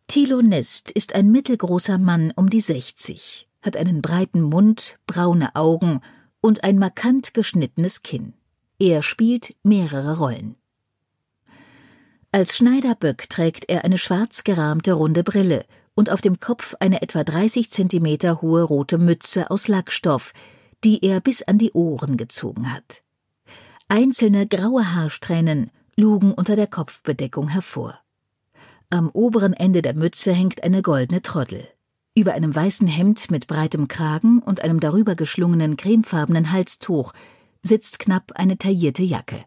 Thilo 0.07 0.41
Nest 0.41 0.93
ist 0.93 1.17
ein 1.17 1.33
mittelgroßer 1.33 1.99
Mann 1.99 2.33
um 2.37 2.49
die 2.49 2.61
60, 2.61 3.49
hat 3.61 3.77
einen 3.77 4.03
breiten 4.03 4.43
Mund, 4.43 5.01
braune 5.09 5.57
Augen 5.57 6.01
und 6.41 6.63
ein 6.63 6.79
markant 6.79 7.35
geschnittenes 7.35 8.05
Kinn. 8.05 8.35
Er 8.79 9.03
spielt 9.03 9.57
mehrere 9.65 10.19
Rollen. 10.19 10.55
Als 12.31 12.57
Schneider 12.57 12.95
Böck 12.95 13.29
trägt 13.29 13.69
er 13.69 13.85
eine 13.85 13.99
schwarz 13.99 14.45
gerahmte 14.45 14.93
runde 14.93 15.25
Brille 15.25 15.65
und 15.95 16.11
auf 16.11 16.21
dem 16.21 16.39
Kopf 16.39 16.75
eine 16.79 17.03
etwa 17.03 17.25
30 17.25 17.71
Zentimeter 17.71 18.41
hohe 18.41 18.63
rote 18.63 18.99
Mütze 18.99 19.51
aus 19.51 19.67
Lackstoff, 19.67 20.33
die 20.85 21.05
er 21.05 21.21
bis 21.21 21.43
an 21.43 21.59
die 21.59 21.73
Ohren 21.73 22.17
gezogen 22.17 22.73
hat. 22.73 23.03
Einzelne 23.89 24.47
graue 24.47 24.95
Haarsträhnen 24.95 25.71
lugen 25.97 26.33
unter 26.33 26.55
der 26.55 26.69
Kopfbedeckung 26.69 27.49
hervor. 27.49 27.99
Am 28.91 29.11
oberen 29.11 29.55
Ende 29.55 29.83
der 29.83 29.95
Mütze 29.95 30.33
hängt 30.33 30.63
eine 30.63 30.83
goldene 30.83 31.21
Troddel. 31.21 31.67
Über 32.15 32.35
einem 32.35 32.55
weißen 32.55 32.87
Hemd 32.87 33.31
mit 33.31 33.49
breitem 33.49 33.89
Kragen 33.89 34.39
und 34.39 34.61
einem 34.63 34.79
darüber 34.79 35.17
geschlungenen 35.17 35.77
cremefarbenen 35.77 36.53
Halstuch 36.53 37.13
sitzt 37.61 37.99
knapp 37.99 38.33
eine 38.35 38.59
taillierte 38.59 39.03
Jacke. 39.03 39.45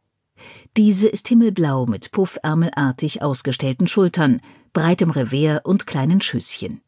Diese 0.77 1.07
ist 1.07 1.27
himmelblau 1.27 1.85
mit 1.85 2.11
puffärmelartig 2.11 3.21
ausgestellten 3.21 3.87
Schultern, 3.87 4.41
breitem 4.73 5.11
Revers 5.11 5.61
und 5.63 5.85
kleinen 5.85 6.21
Schüsschen. 6.21 6.81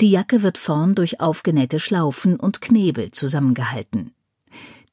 Die 0.00 0.10
Jacke 0.10 0.42
wird 0.42 0.56
vorn 0.56 0.94
durch 0.94 1.20
aufgenähte 1.20 1.78
Schlaufen 1.78 2.40
und 2.40 2.60
Knebel 2.60 3.10
zusammengehalten. 3.10 4.14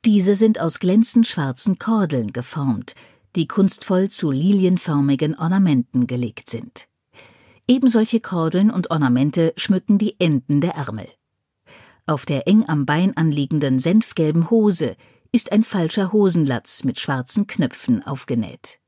Diese 0.03 0.35
sind 0.35 0.59
aus 0.59 0.79
glänzend 0.79 1.27
schwarzen 1.27 1.79
Kordeln 1.79 2.33
geformt, 2.33 2.93
die 3.35 3.47
kunstvoll 3.47 4.09
zu 4.09 4.31
lilienförmigen 4.31 5.37
Ornamenten 5.37 6.07
gelegt 6.07 6.49
sind. 6.49 6.87
Ebensolche 7.67 8.19
Kordeln 8.19 8.71
und 8.71 8.91
Ornamente 8.91 9.53
schmücken 9.57 9.97
die 9.97 10.19
Enden 10.19 10.61
der 10.61 10.75
Ärmel. 10.75 11.07
Auf 12.05 12.25
der 12.25 12.47
eng 12.47 12.63
am 12.67 12.85
Bein 12.85 13.15
anliegenden 13.15 13.79
senfgelben 13.79 14.49
Hose 14.49 14.95
ist 15.31 15.51
ein 15.51 15.63
falscher 15.63 16.11
Hosenlatz 16.11 16.83
mit 16.83 16.99
schwarzen 16.99 17.47
Knöpfen 17.47 18.03
aufgenäht. 18.03 18.79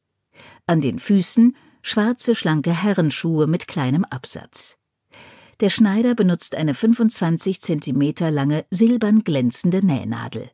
An 0.66 0.82
den 0.82 1.00
Füßen 1.00 1.56
schwarze 1.82 2.36
schlanke 2.36 2.72
Herrenschuhe 2.72 3.48
mit 3.48 3.68
kleinem 3.68 4.06
Absatz. 4.06 4.78
Der 5.60 5.70
Schneider 5.70 6.16
benutzt 6.16 6.56
eine 6.56 6.74
25 6.74 7.62
Zentimeter 7.62 8.32
lange 8.32 8.66
silbern 8.70 9.24
glänzende 9.24 9.86
Nähnadel. 9.86 10.50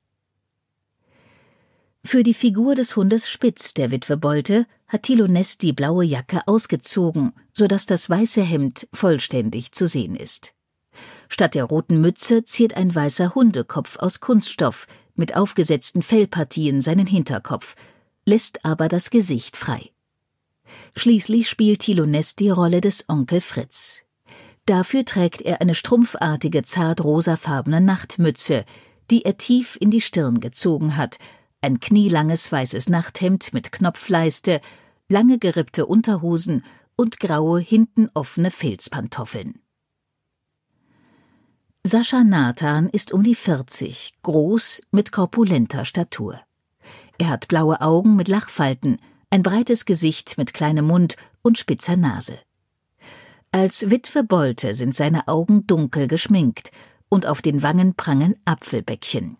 Für 2.04 2.24
die 2.24 2.34
Figur 2.34 2.76
des 2.76 2.95
Hundes 2.95 3.30
Spitz 3.30 3.74
der 3.74 3.89
Witwe 3.91 4.17
Bolte 4.17 4.67
hat 4.88 5.04
Thilo 5.04 5.28
Nest 5.28 5.63
die 5.63 5.74
blaue 5.74 6.06
Jacke 6.06 6.41
ausgezogen, 6.48 7.34
sodass 7.52 7.88
das 7.88 8.10
weiße 8.10 8.43
Hemd 8.43 8.88
vollständig 8.93 9.71
zu 9.71 9.88
sehen 9.88 10.15
ist. 10.15 10.54
Statt 11.30 11.56
der 11.56 11.65
roten 11.65 12.00
Mütze 12.02 12.43
ziert 12.43 12.78
ein 12.78 12.93
weißer 12.93 13.34
Hundekopf 13.34 13.98
aus 13.98 14.19
Kunststoff 14.19 14.88
mit 15.15 15.36
aufgesetzten 15.36 16.01
Fellpartien 16.01 16.82
seinen 16.82 17.08
Hinterkopf, 17.08 17.75
lässt 18.25 18.65
aber 18.65 18.88
das 18.88 19.10
Gesicht 19.10 19.58
frei. 19.58 19.91
Schließlich 20.95 21.49
spielt 21.49 21.80
Thilo 21.80 22.06
Nest 22.06 22.39
die 22.39 22.49
Rolle 22.49 22.82
des 22.82 23.06
Onkel 23.08 23.41
Fritz. 23.41 24.04
Dafür 24.65 25.06
trägt 25.06 25.41
er 25.41 25.62
eine 25.62 25.75
strumpfartige 25.75 26.63
zart 26.63 27.04
rosafarbene 27.04 27.82
Nachtmütze, 27.82 28.65
die 29.12 29.23
er 29.23 29.38
tief 29.38 29.78
in 29.80 29.91
die 29.91 30.01
Stirn 30.01 30.39
gezogen 30.39 30.97
hat 30.97 31.19
ein 31.65 31.80
knielanges 31.80 32.51
weißes 32.51 32.89
Nachthemd 32.89 33.51
mit 33.51 33.71
Knopfleiste, 33.71 34.62
lange 35.10 35.39
gerippte 35.39 35.88
Unterhosen 35.88 36.63
und 36.95 37.19
graue, 37.19 37.60
hinten 37.60 38.08
offene 38.13 38.51
Filzpantoffeln. 38.51 39.60
Sascha 41.88 42.24
Nathan 42.24 42.89
ist 42.89 43.13
um 43.13 43.21
die 43.21 43.36
40, 43.36 44.15
groß, 44.24 44.82
mit 44.89 45.12
korpulenter 45.12 45.86
Statur. 45.86 46.41
Er 47.19 47.30
hat 47.30 47.48
blaue 47.48 47.80
Augen 47.80 48.15
mit 48.15 48.28
Lachfalten, 48.28 48.98
ein 49.30 49.43
breites 49.43 49.86
Gesicht 49.86 50.39
mit 50.39 50.56
kleinem 50.56 50.88
Mund 50.88 51.15
und 51.43 51.60
spitzer 51.60 51.95
Nase. 51.95 52.39
Als 53.52 53.91
Witwe 53.91 54.24
Bolte 54.24 54.74
sind 54.74 54.95
seine 54.95 55.28
Augen 55.28 55.67
dunkel 55.67 56.08
geschminkt 56.08 56.71
und 57.08 57.28
auf 57.28 57.43
den 57.43 57.62
Wangen 57.62 57.93
prangen 57.93 58.36
Apfelbäckchen. 58.45 59.38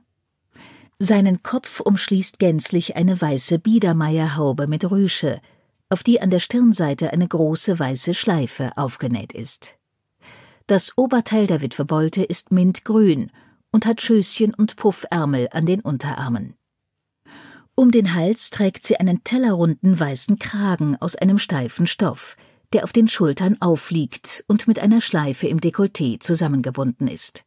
Seinen 1.00 1.42
Kopf 1.42 1.80
umschließt 1.80 2.38
gänzlich 2.38 2.96
eine 2.96 3.20
weiße 3.20 3.58
Biedermeierhaube 3.58 4.68
mit 4.68 4.92
Rüsche, 4.92 5.42
auf 5.90 6.04
die 6.04 6.22
an 6.22 6.30
der 6.30 6.42
Stirnseite 6.42 7.12
eine 7.12 7.28
große 7.28 7.80
weiße 7.80 8.14
Schleife 8.14 8.70
aufgenäht 8.76 9.34
ist. 9.34 9.80
Das 10.68 10.98
Oberteil 10.98 11.46
der 11.46 11.62
Witwe 11.62 11.86
Bolte 11.86 12.24
ist 12.24 12.52
mintgrün 12.52 13.32
und 13.72 13.86
hat 13.86 14.02
Schößchen 14.02 14.52
und 14.56 14.78
Puffärmel 14.78 15.50
an 15.52 15.68
den 15.68 15.80
Unterarmen. 15.80 16.56
Um 17.76 17.92
den 17.92 18.16
Hals 18.16 18.50
trägt 18.50 18.84
sie 18.84 18.98
einen 18.98 19.24
tellerrunden 19.24 20.00
weißen 20.00 20.40
Kragen 20.40 20.96
aus 21.00 21.16
einem 21.16 21.38
steifen 21.38 21.86
Stoff, 21.86 22.36
der 22.74 22.84
auf 22.84 22.94
den 22.94 23.08
Schultern 23.08 23.62
aufliegt 23.62 24.44
und 24.48 24.68
mit 24.68 24.80
einer 24.80 25.02
Schleife 25.02 25.48
im 25.48 25.60
Dekolleté 25.60 26.20
zusammengebunden 26.20 27.08
ist. 27.08 27.46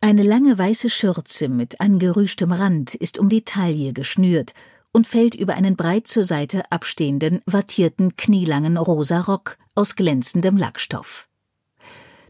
Eine 0.00 0.24
lange 0.24 0.58
weiße 0.58 0.90
Schürze 0.90 1.48
mit 1.48 1.80
angerüschtem 1.80 2.50
Rand 2.50 2.96
ist 2.96 3.18
um 3.18 3.28
die 3.28 3.44
Taille 3.44 3.92
geschnürt 3.92 4.54
und 4.92 5.06
fällt 5.06 5.36
über 5.36 5.54
einen 5.54 5.76
breit 5.76 6.08
zur 6.08 6.24
Seite 6.24 6.72
abstehenden, 6.72 7.42
wattierten, 7.46 8.16
knielangen 8.16 8.76
rosa 8.76 9.20
Rock 9.20 9.56
aus 9.76 9.94
glänzendem 9.94 10.56
Lackstoff. 10.56 11.27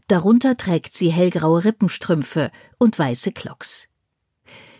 Darunter 0.09 0.57
trägt 0.57 0.97
sie 0.97 1.11
hellgraue 1.11 1.63
Rippenstrümpfe 1.63 2.49
und 2.79 2.97
weiße 2.97 3.31
Clocks. 3.31 3.89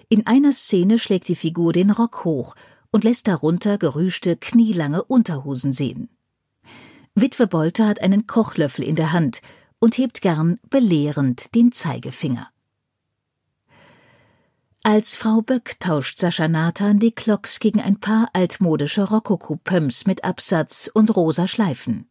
In 0.09 0.25
einer 0.25 0.51
Szene 0.51 0.97
schlägt 0.97 1.27
die 1.27 1.35
Figur 1.35 1.71
den 1.71 1.91
Rock 1.91 2.25
hoch 2.25 2.55
und 2.89 3.03
lässt 3.03 3.27
darunter 3.27 3.77
gerüschte, 3.77 4.37
knielange 4.37 5.03
Unterhosen 5.03 5.71
sehen. 5.71 6.09
Witwe 7.13 7.45
Bolte 7.45 7.85
hat 7.85 8.01
einen 8.01 8.25
Kochlöffel 8.25 8.83
in 8.83 8.95
der 8.95 9.11
Hand 9.11 9.43
und 9.77 9.99
hebt 9.99 10.21
gern 10.21 10.59
belehrend 10.71 11.53
den 11.53 11.71
Zeigefinger. 11.71 12.49
Als 14.81 15.15
Frau 15.15 15.41
Böck 15.41 15.79
tauscht 15.79 16.17
Sascha 16.17 16.47
Nathan 16.47 16.97
die 16.97 17.11
Clocks 17.11 17.59
gegen 17.59 17.81
ein 17.81 17.99
paar 17.99 18.29
altmodische 18.33 19.03
Rokoko-Pumps 19.03 20.07
mit 20.07 20.23
Absatz 20.23 20.89
und 20.91 21.15
rosa 21.15 21.47
Schleifen. 21.47 22.08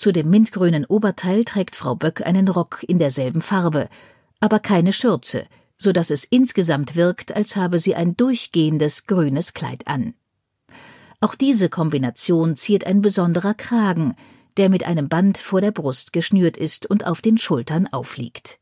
Zu 0.00 0.12
dem 0.12 0.30
mintgrünen 0.30 0.86
Oberteil 0.86 1.44
trägt 1.44 1.76
Frau 1.76 1.94
Böck 1.94 2.26
einen 2.26 2.48
Rock 2.48 2.82
in 2.88 2.98
derselben 2.98 3.42
Farbe, 3.42 3.90
aber 4.40 4.58
keine 4.58 4.94
Schürze, 4.94 5.44
so 5.76 5.92
dass 5.92 6.08
es 6.08 6.24
insgesamt 6.24 6.96
wirkt, 6.96 7.36
als 7.36 7.54
habe 7.54 7.78
sie 7.78 7.94
ein 7.94 8.16
durchgehendes 8.16 9.06
grünes 9.06 9.52
Kleid 9.52 9.86
an. 9.86 10.14
Auch 11.20 11.34
diese 11.34 11.68
Kombination 11.68 12.56
ziert 12.56 12.86
ein 12.86 13.02
besonderer 13.02 13.52
Kragen, 13.52 14.14
der 14.56 14.70
mit 14.70 14.84
einem 14.84 15.10
Band 15.10 15.36
vor 15.36 15.60
der 15.60 15.70
Brust 15.70 16.14
geschnürt 16.14 16.56
ist 16.56 16.86
und 16.86 17.06
auf 17.06 17.20
den 17.20 17.36
Schultern 17.36 17.86
aufliegt. 17.86 18.58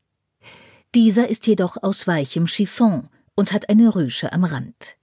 Dieser 0.93 1.29
ist 1.29 1.47
jedoch 1.47 1.77
aus 1.81 2.05
weichem 2.05 2.47
Chiffon 2.47 3.07
und 3.35 3.53
hat 3.53 3.69
eine 3.69 3.95
Rüsche 3.95 4.33
am 4.33 4.43
Rand. 4.43 4.97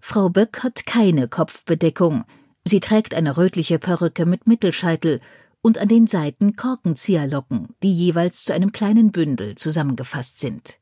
Frau 0.00 0.28
Böck 0.28 0.62
hat 0.62 0.86
keine 0.86 1.26
Kopfbedeckung. 1.26 2.22
Sie 2.64 2.78
trägt 2.78 3.14
eine 3.14 3.36
rötliche 3.36 3.80
Perücke 3.80 4.26
mit 4.26 4.46
Mittelscheitel 4.46 5.20
und 5.62 5.78
an 5.78 5.88
den 5.88 6.06
Seiten 6.06 6.56
Korkenzieherlocken, 6.56 7.68
die 7.82 7.92
jeweils 7.92 8.44
zu 8.44 8.52
einem 8.52 8.72
kleinen 8.72 9.12
Bündel 9.12 9.54
zusammengefasst 9.54 10.40
sind. 10.40 10.78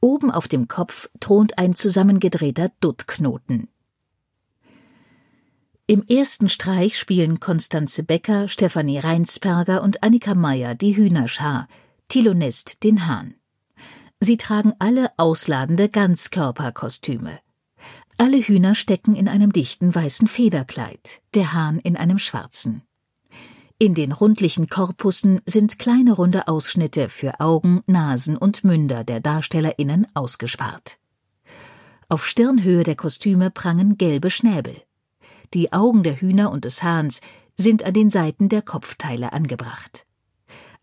Oben 0.00 0.30
auf 0.30 0.48
dem 0.48 0.68
Kopf 0.68 1.08
thront 1.20 1.58
ein 1.58 1.74
zusammengedrehter 1.74 2.70
Duttknoten. 2.80 3.68
Im 5.88 6.04
ersten 6.08 6.48
Streich 6.48 6.98
spielen 6.98 7.38
Konstanze 7.38 8.02
Becker, 8.02 8.48
Stefanie 8.48 8.98
Reinsperger 8.98 9.82
und 9.82 10.02
Annika 10.02 10.34
Meyer 10.34 10.74
die 10.74 10.96
Hühnerschar, 10.96 11.68
Thilo 12.08 12.34
Nest 12.34 12.82
den 12.82 13.06
Hahn. 13.06 13.34
Sie 14.18 14.36
tragen 14.36 14.72
alle 14.80 15.10
ausladende 15.16 15.88
Ganzkörperkostüme. 15.88 17.38
Alle 18.18 18.38
Hühner 18.38 18.74
stecken 18.74 19.14
in 19.14 19.28
einem 19.28 19.52
dichten 19.52 19.94
weißen 19.94 20.26
Federkleid, 20.26 21.20
der 21.34 21.52
Hahn 21.52 21.78
in 21.78 21.96
einem 21.96 22.18
schwarzen. 22.18 22.82
In 23.78 23.92
den 23.92 24.12
rundlichen 24.12 24.68
Korpussen 24.68 25.42
sind 25.44 25.78
kleine 25.78 26.14
runde 26.14 26.48
Ausschnitte 26.48 27.10
für 27.10 27.40
Augen, 27.40 27.82
Nasen 27.86 28.38
und 28.38 28.64
Münder 28.64 29.04
der 29.04 29.20
DarstellerInnen 29.20 30.06
ausgespart. 30.14 30.98
Auf 32.08 32.26
Stirnhöhe 32.26 32.84
der 32.84 32.96
Kostüme 32.96 33.50
prangen 33.50 33.98
gelbe 33.98 34.30
Schnäbel. 34.30 34.80
Die 35.52 35.74
Augen 35.74 36.04
der 36.04 36.18
Hühner 36.22 36.52
und 36.52 36.64
des 36.64 36.82
Hahns 36.82 37.20
sind 37.54 37.82
an 37.82 37.92
den 37.92 38.08
Seiten 38.08 38.48
der 38.48 38.62
Kopfteile 38.62 39.34
angebracht. 39.34 40.06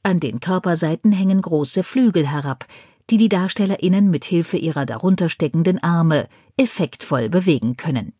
An 0.04 0.20
den 0.20 0.40
Körperseiten 0.40 1.12
hängen 1.12 1.42
große 1.42 1.82
Flügel 1.82 2.28
herab, 2.30 2.68
die 3.10 3.18
die 3.18 3.30
DarstellerInnen 3.30 4.12
mit 4.12 4.24
Hilfe 4.24 4.58
ihrer 4.58 4.86
darunter 4.86 5.30
steckenden 5.30 5.82
Arme 5.82 6.28
effektvoll 6.58 7.28
bewegen 7.28 7.76
können. 7.76 8.14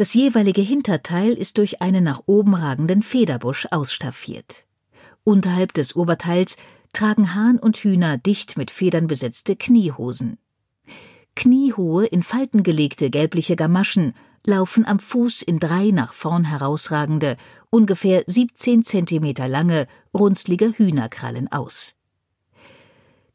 Das 0.00 0.14
jeweilige 0.14 0.62
Hinterteil 0.62 1.34
ist 1.34 1.58
durch 1.58 1.82
einen 1.82 2.02
nach 2.02 2.22
oben 2.24 2.54
ragenden 2.54 3.02
Federbusch 3.02 3.66
ausstaffiert. 3.70 4.64
Unterhalb 5.24 5.74
des 5.74 5.94
Oberteils 5.94 6.56
tragen 6.94 7.34
Hahn 7.34 7.58
und 7.58 7.76
Hühner 7.76 8.16
dicht 8.16 8.56
mit 8.56 8.70
Federn 8.70 9.08
besetzte 9.08 9.56
Kniehosen. 9.56 10.38
Kniehohe, 11.36 12.06
in 12.06 12.22
Falten 12.22 12.62
gelegte 12.62 13.10
gelbliche 13.10 13.56
Gamaschen 13.56 14.14
laufen 14.46 14.86
am 14.86 15.00
Fuß 15.00 15.42
in 15.42 15.58
drei 15.58 15.90
nach 15.90 16.14
vorn 16.14 16.44
herausragende, 16.44 17.36
ungefähr 17.68 18.24
17 18.26 18.86
Zentimeter 18.86 19.48
lange, 19.48 19.86
runzlige 20.14 20.72
Hühnerkrallen 20.78 21.52
aus. 21.52 21.98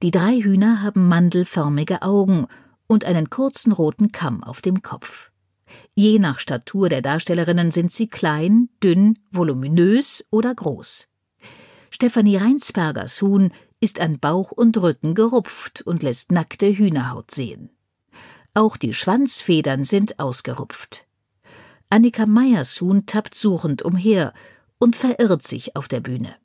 Die 0.01 0.09
drei 0.09 0.41
Hühner 0.41 0.81
haben 0.81 1.09
mandelförmige 1.09 2.01
Augen 2.01 2.47
und 2.87 3.05
einen 3.05 3.29
kurzen 3.29 3.71
roten 3.71 4.11
Kamm 4.11 4.43
auf 4.43 4.63
dem 4.63 4.81
Kopf. 4.81 5.29
Je 5.93 6.19
nach 6.19 6.39
Statur 6.39 6.89
der 6.89 7.01
Darstellerinnen 7.01 7.71
sind 7.71 7.91
sie 7.91 8.07
klein, 8.07 8.69
dünn, 8.83 9.19
voluminös 9.31 10.25
oder 10.29 10.53
groß. 10.53 11.07
Stefanie 11.89 12.37
Reinsbergers 12.37 13.21
Huhn 13.21 13.51
ist 13.79 14.01
an 14.01 14.19
Bauch 14.19 14.51
und 14.51 14.77
Rücken 14.77 15.15
gerupft 15.15 15.81
und 15.83 16.03
lässt 16.03 16.31
nackte 16.31 16.67
Hühnerhaut 16.67 17.31
sehen. 17.31 17.69
Auch 18.53 18.77
die 18.77 18.93
Schwanzfedern 18.93 19.83
sind 19.83 20.19
ausgerupft. 20.19 21.05
Annika 21.89 22.25
Meyers 22.25 22.81
Huhn 22.81 23.05
tappt 23.05 23.35
suchend 23.35 23.83
umher 23.83 24.33
und 24.79 24.95
verirrt 24.95 25.43
sich 25.43 25.75
auf 25.75 25.87
der 25.87 25.99
Bühne. 25.99 26.35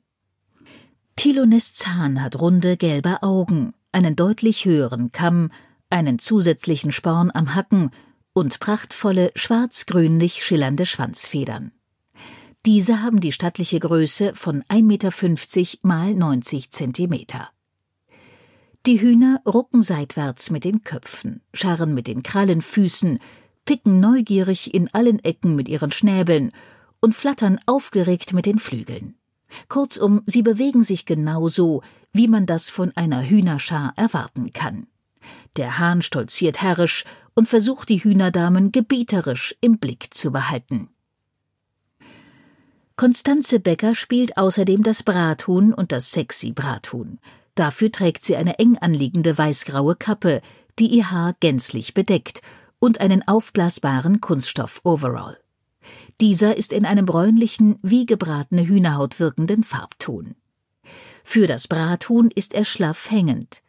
Tilones 1.15 1.73
Zahn 1.73 2.21
hat 2.21 2.39
runde 2.39 2.77
gelbe 2.77 3.21
Augen, 3.21 3.73
einen 3.91 4.15
deutlich 4.15 4.65
höheren 4.65 5.11
Kamm, 5.11 5.51
einen 5.89 6.19
zusätzlichen 6.19 6.91
Sporn 6.91 7.31
am 7.33 7.53
Hacken 7.55 7.91
und 8.33 8.59
prachtvolle 8.59 9.31
schwarz-grünlich 9.35 10.43
schillernde 10.43 10.85
Schwanzfedern. 10.85 11.71
Diese 12.65 13.01
haben 13.01 13.21
die 13.21 13.31
stattliche 13.31 13.79
Größe 13.79 14.33
von 14.35 14.63
1,50 14.63 14.81
Meter 14.83 15.11
mal 15.81 16.13
90 16.13 16.71
Zentimeter. 16.71 17.49
Die 18.85 18.99
Hühner 19.01 19.41
rucken 19.45 19.83
seitwärts 19.83 20.49
mit 20.49 20.63
den 20.63 20.83
Köpfen, 20.83 21.41
scharren 21.53 21.93
mit 21.93 22.07
den 22.07 22.23
Krallenfüßen, 22.23 23.19
picken 23.65 23.99
neugierig 23.99 24.73
in 24.73 24.93
allen 24.93 25.23
Ecken 25.23 25.55
mit 25.55 25.69
ihren 25.69 25.91
Schnäbeln 25.91 26.51
und 26.99 27.15
flattern 27.15 27.59
aufgeregt 27.65 28.33
mit 28.33 28.45
den 28.45 28.59
Flügeln. 28.59 29.15
Kurzum, 29.67 30.21
sie 30.25 30.41
bewegen 30.41 30.83
sich 30.83 31.05
genauso, 31.05 31.83
wie 32.13 32.27
man 32.27 32.45
das 32.45 32.69
von 32.69 32.91
einer 32.95 33.27
Hühnerschar 33.27 33.93
erwarten 33.97 34.53
kann. 34.53 34.87
Der 35.57 35.77
Hahn 35.77 36.01
stolziert 36.01 36.61
herrisch 36.61 37.05
und 37.35 37.47
versucht 37.47 37.89
die 37.89 38.03
Hühnerdamen 38.03 38.71
gebieterisch 38.71 39.55
im 39.61 39.79
Blick 39.79 40.13
zu 40.13 40.31
behalten. 40.31 40.89
Konstanze 42.95 43.59
Becker 43.59 43.95
spielt 43.95 44.37
außerdem 44.37 44.83
das 44.83 45.03
Brathuhn 45.03 45.73
und 45.73 45.91
das 45.91 46.11
sexy 46.11 46.51
Brathuhn. 46.51 47.19
Dafür 47.55 47.91
trägt 47.91 48.23
sie 48.23 48.35
eine 48.35 48.59
eng 48.59 48.77
anliegende 48.77 49.37
weißgraue 49.37 49.95
Kappe, 49.95 50.41
die 50.77 50.87
ihr 50.87 51.11
Haar 51.11 51.35
gänzlich 51.39 51.93
bedeckt, 51.93 52.41
und 52.79 52.99
einen 53.01 53.27
aufblasbaren 53.27 54.21
Kunststoff-Overall. 54.21 55.37
Dieser 56.19 56.57
ist 56.57 56.73
in 56.73 56.85
einem 56.85 57.05
bräunlichen, 57.05 57.77
wie 57.81 58.05
gebratene 58.05 58.67
Hühnerhaut 58.67 59.19
wirkenden 59.19 59.63
Farbton. 59.63 60.35
Für 61.23 61.47
das 61.47 61.67
Brathuhn 61.67 62.29
ist 62.29 62.53
er 62.53 62.65
schlaff 62.65 63.09
hängend. 63.09 63.61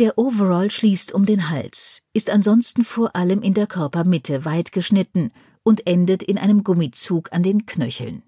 Der 0.00 0.18
Overall 0.18 0.72
schließt 0.72 1.12
um 1.12 1.24
den 1.24 1.50
Hals, 1.50 2.02
ist 2.12 2.28
ansonsten 2.28 2.84
vor 2.84 3.14
allem 3.14 3.42
in 3.42 3.54
der 3.54 3.68
Körpermitte 3.68 4.44
weit 4.44 4.72
geschnitten 4.72 5.30
und 5.62 5.86
endet 5.86 6.24
in 6.24 6.36
einem 6.36 6.64
Gummizug 6.64 7.32
an 7.32 7.44
den 7.44 7.64
Knöcheln. 7.64 8.24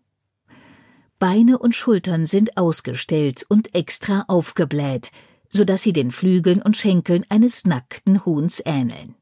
Beine 1.19 1.59
und 1.59 1.75
Schultern 1.75 2.27
sind 2.27 2.57
ausgestellt 2.57 3.45
und 3.49 3.75
extra 3.75 4.25
aufgebläht, 4.29 5.11
so 5.49 5.65
dass 5.65 5.83
sie 5.83 5.93
den 5.93 6.13
Flügeln 6.13 6.63
und 6.63 6.77
Schenkeln 6.77 7.25
eines 7.31 7.65
nackten 7.65 8.25
Huhns 8.25 8.63
ähneln. 8.65 9.17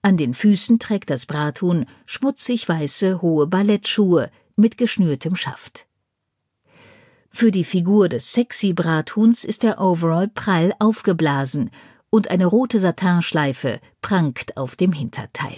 An 0.00 0.16
den 0.16 0.32
Füßen 0.32 0.78
trägt 0.78 1.10
das 1.10 1.26
Brathuhn 1.26 1.84
schmutzig 2.06 2.70
weiße 2.70 3.20
hohe 3.20 3.46
Ballettschuhe 3.46 4.30
mit 4.56 4.78
geschnürtem 4.78 5.36
Schaft. 5.36 5.89
Für 7.30 7.50
die 7.50 7.64
Figur 7.64 8.08
des 8.08 8.32
sexy 8.32 8.72
Brathuhns 8.72 9.44
ist 9.44 9.62
der 9.62 9.80
Overall 9.80 10.28
prall 10.28 10.74
aufgeblasen 10.78 11.70
und 12.10 12.30
eine 12.30 12.46
rote 12.46 12.80
Satinschleife 12.80 13.80
prangt 14.02 14.56
auf 14.56 14.76
dem 14.76 14.92
Hinterteil. 14.92 15.56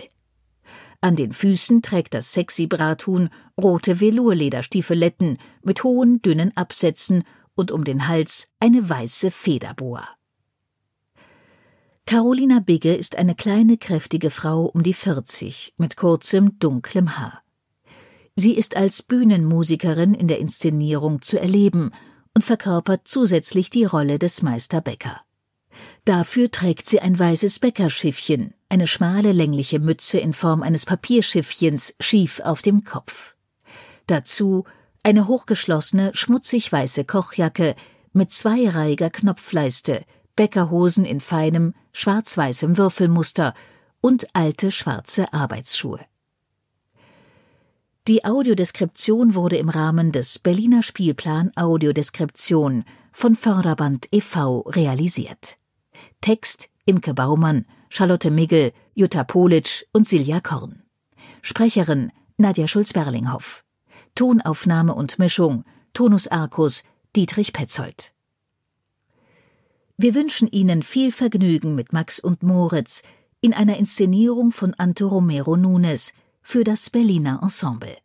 An 1.00 1.16
den 1.16 1.32
Füßen 1.32 1.82
trägt 1.82 2.14
das 2.14 2.32
sexy 2.32 2.66
Brathuhn 2.68 3.30
rote 3.60 3.98
Velourlederstiefeletten 4.00 5.38
mit 5.62 5.82
hohen, 5.82 6.22
dünnen 6.22 6.56
Absätzen 6.56 7.24
und 7.54 7.72
um 7.72 7.84
den 7.84 8.06
Hals 8.06 8.48
eine 8.60 8.88
weiße 8.88 9.30
Federboa. 9.30 10.06
Carolina 12.06 12.60
Bigge 12.60 12.94
ist 12.94 13.16
eine 13.16 13.34
kleine, 13.34 13.78
kräftige 13.78 14.30
Frau 14.30 14.64
um 14.64 14.82
die 14.82 14.94
40 14.94 15.74
mit 15.78 15.96
kurzem, 15.96 16.58
dunklem 16.58 17.18
Haar. 17.18 17.41
Sie 18.34 18.54
ist 18.56 18.76
als 18.76 19.02
Bühnenmusikerin 19.02 20.14
in 20.14 20.28
der 20.28 20.38
Inszenierung 20.38 21.20
zu 21.22 21.38
erleben 21.38 21.92
und 22.34 22.42
verkörpert 22.42 23.02
zusätzlich 23.04 23.70
die 23.70 23.84
Rolle 23.84 24.18
des 24.18 24.42
Meister 24.42 24.80
Bäcker. 24.80 25.20
Dafür 26.04 26.50
trägt 26.50 26.88
sie 26.88 27.00
ein 27.00 27.18
weißes 27.18 27.58
Bäckerschiffchen, 27.58 28.54
eine 28.68 28.86
schmale 28.86 29.32
längliche 29.32 29.78
Mütze 29.78 30.18
in 30.18 30.32
Form 30.32 30.62
eines 30.62 30.86
Papierschiffchens 30.86 31.94
schief 32.00 32.40
auf 32.40 32.62
dem 32.62 32.84
Kopf. 32.84 33.34
Dazu 34.06 34.64
eine 35.02 35.26
hochgeschlossene, 35.26 36.12
schmutzig 36.14 36.72
weiße 36.72 37.04
Kochjacke 37.04 37.74
mit 38.12 38.30
zweireihiger 38.30 39.10
Knopfleiste, 39.10 40.04
Bäckerhosen 40.36 41.04
in 41.04 41.20
feinem, 41.20 41.74
schwarz-weißem 41.92 42.78
Würfelmuster 42.78 43.54
und 44.00 44.26
alte 44.34 44.70
schwarze 44.70 45.32
Arbeitsschuhe. 45.32 46.00
Die 48.08 48.24
Audiodeskription 48.24 49.36
wurde 49.36 49.58
im 49.58 49.68
Rahmen 49.68 50.10
des 50.10 50.40
Berliner 50.40 50.82
Spielplan 50.82 51.52
Audiodeskription 51.54 52.82
von 53.12 53.36
Förderband 53.36 54.08
e.V. 54.10 54.62
realisiert. 54.62 55.56
Text 56.20 56.68
Imke 56.84 57.14
Baumann, 57.14 57.64
Charlotte 57.90 58.32
Miggel, 58.32 58.72
Jutta 58.94 59.22
Politsch 59.22 59.84
und 59.92 60.08
Silja 60.08 60.40
Korn. 60.40 60.82
Sprecherin 61.42 62.10
Nadja 62.38 62.66
Schulz-Berlinghoff. 62.66 63.62
Tonaufnahme 64.16 64.96
und 64.96 65.20
Mischung 65.20 65.64
Tonus 65.92 66.26
Arcus 66.26 66.82
Dietrich 67.14 67.52
Petzold. 67.52 68.12
Wir 69.96 70.16
wünschen 70.16 70.48
Ihnen 70.48 70.82
viel 70.82 71.12
Vergnügen 71.12 71.76
mit 71.76 71.92
Max 71.92 72.18
und 72.18 72.42
Moritz 72.42 73.04
in 73.40 73.54
einer 73.54 73.76
Inszenierung 73.76 74.50
von 74.50 74.74
Anto 74.74 75.06
Romero 75.06 75.56
Nunes 75.56 76.14
für 76.42 76.64
das 76.64 76.90
Berliner 76.90 77.40
Ensemble. 77.42 78.01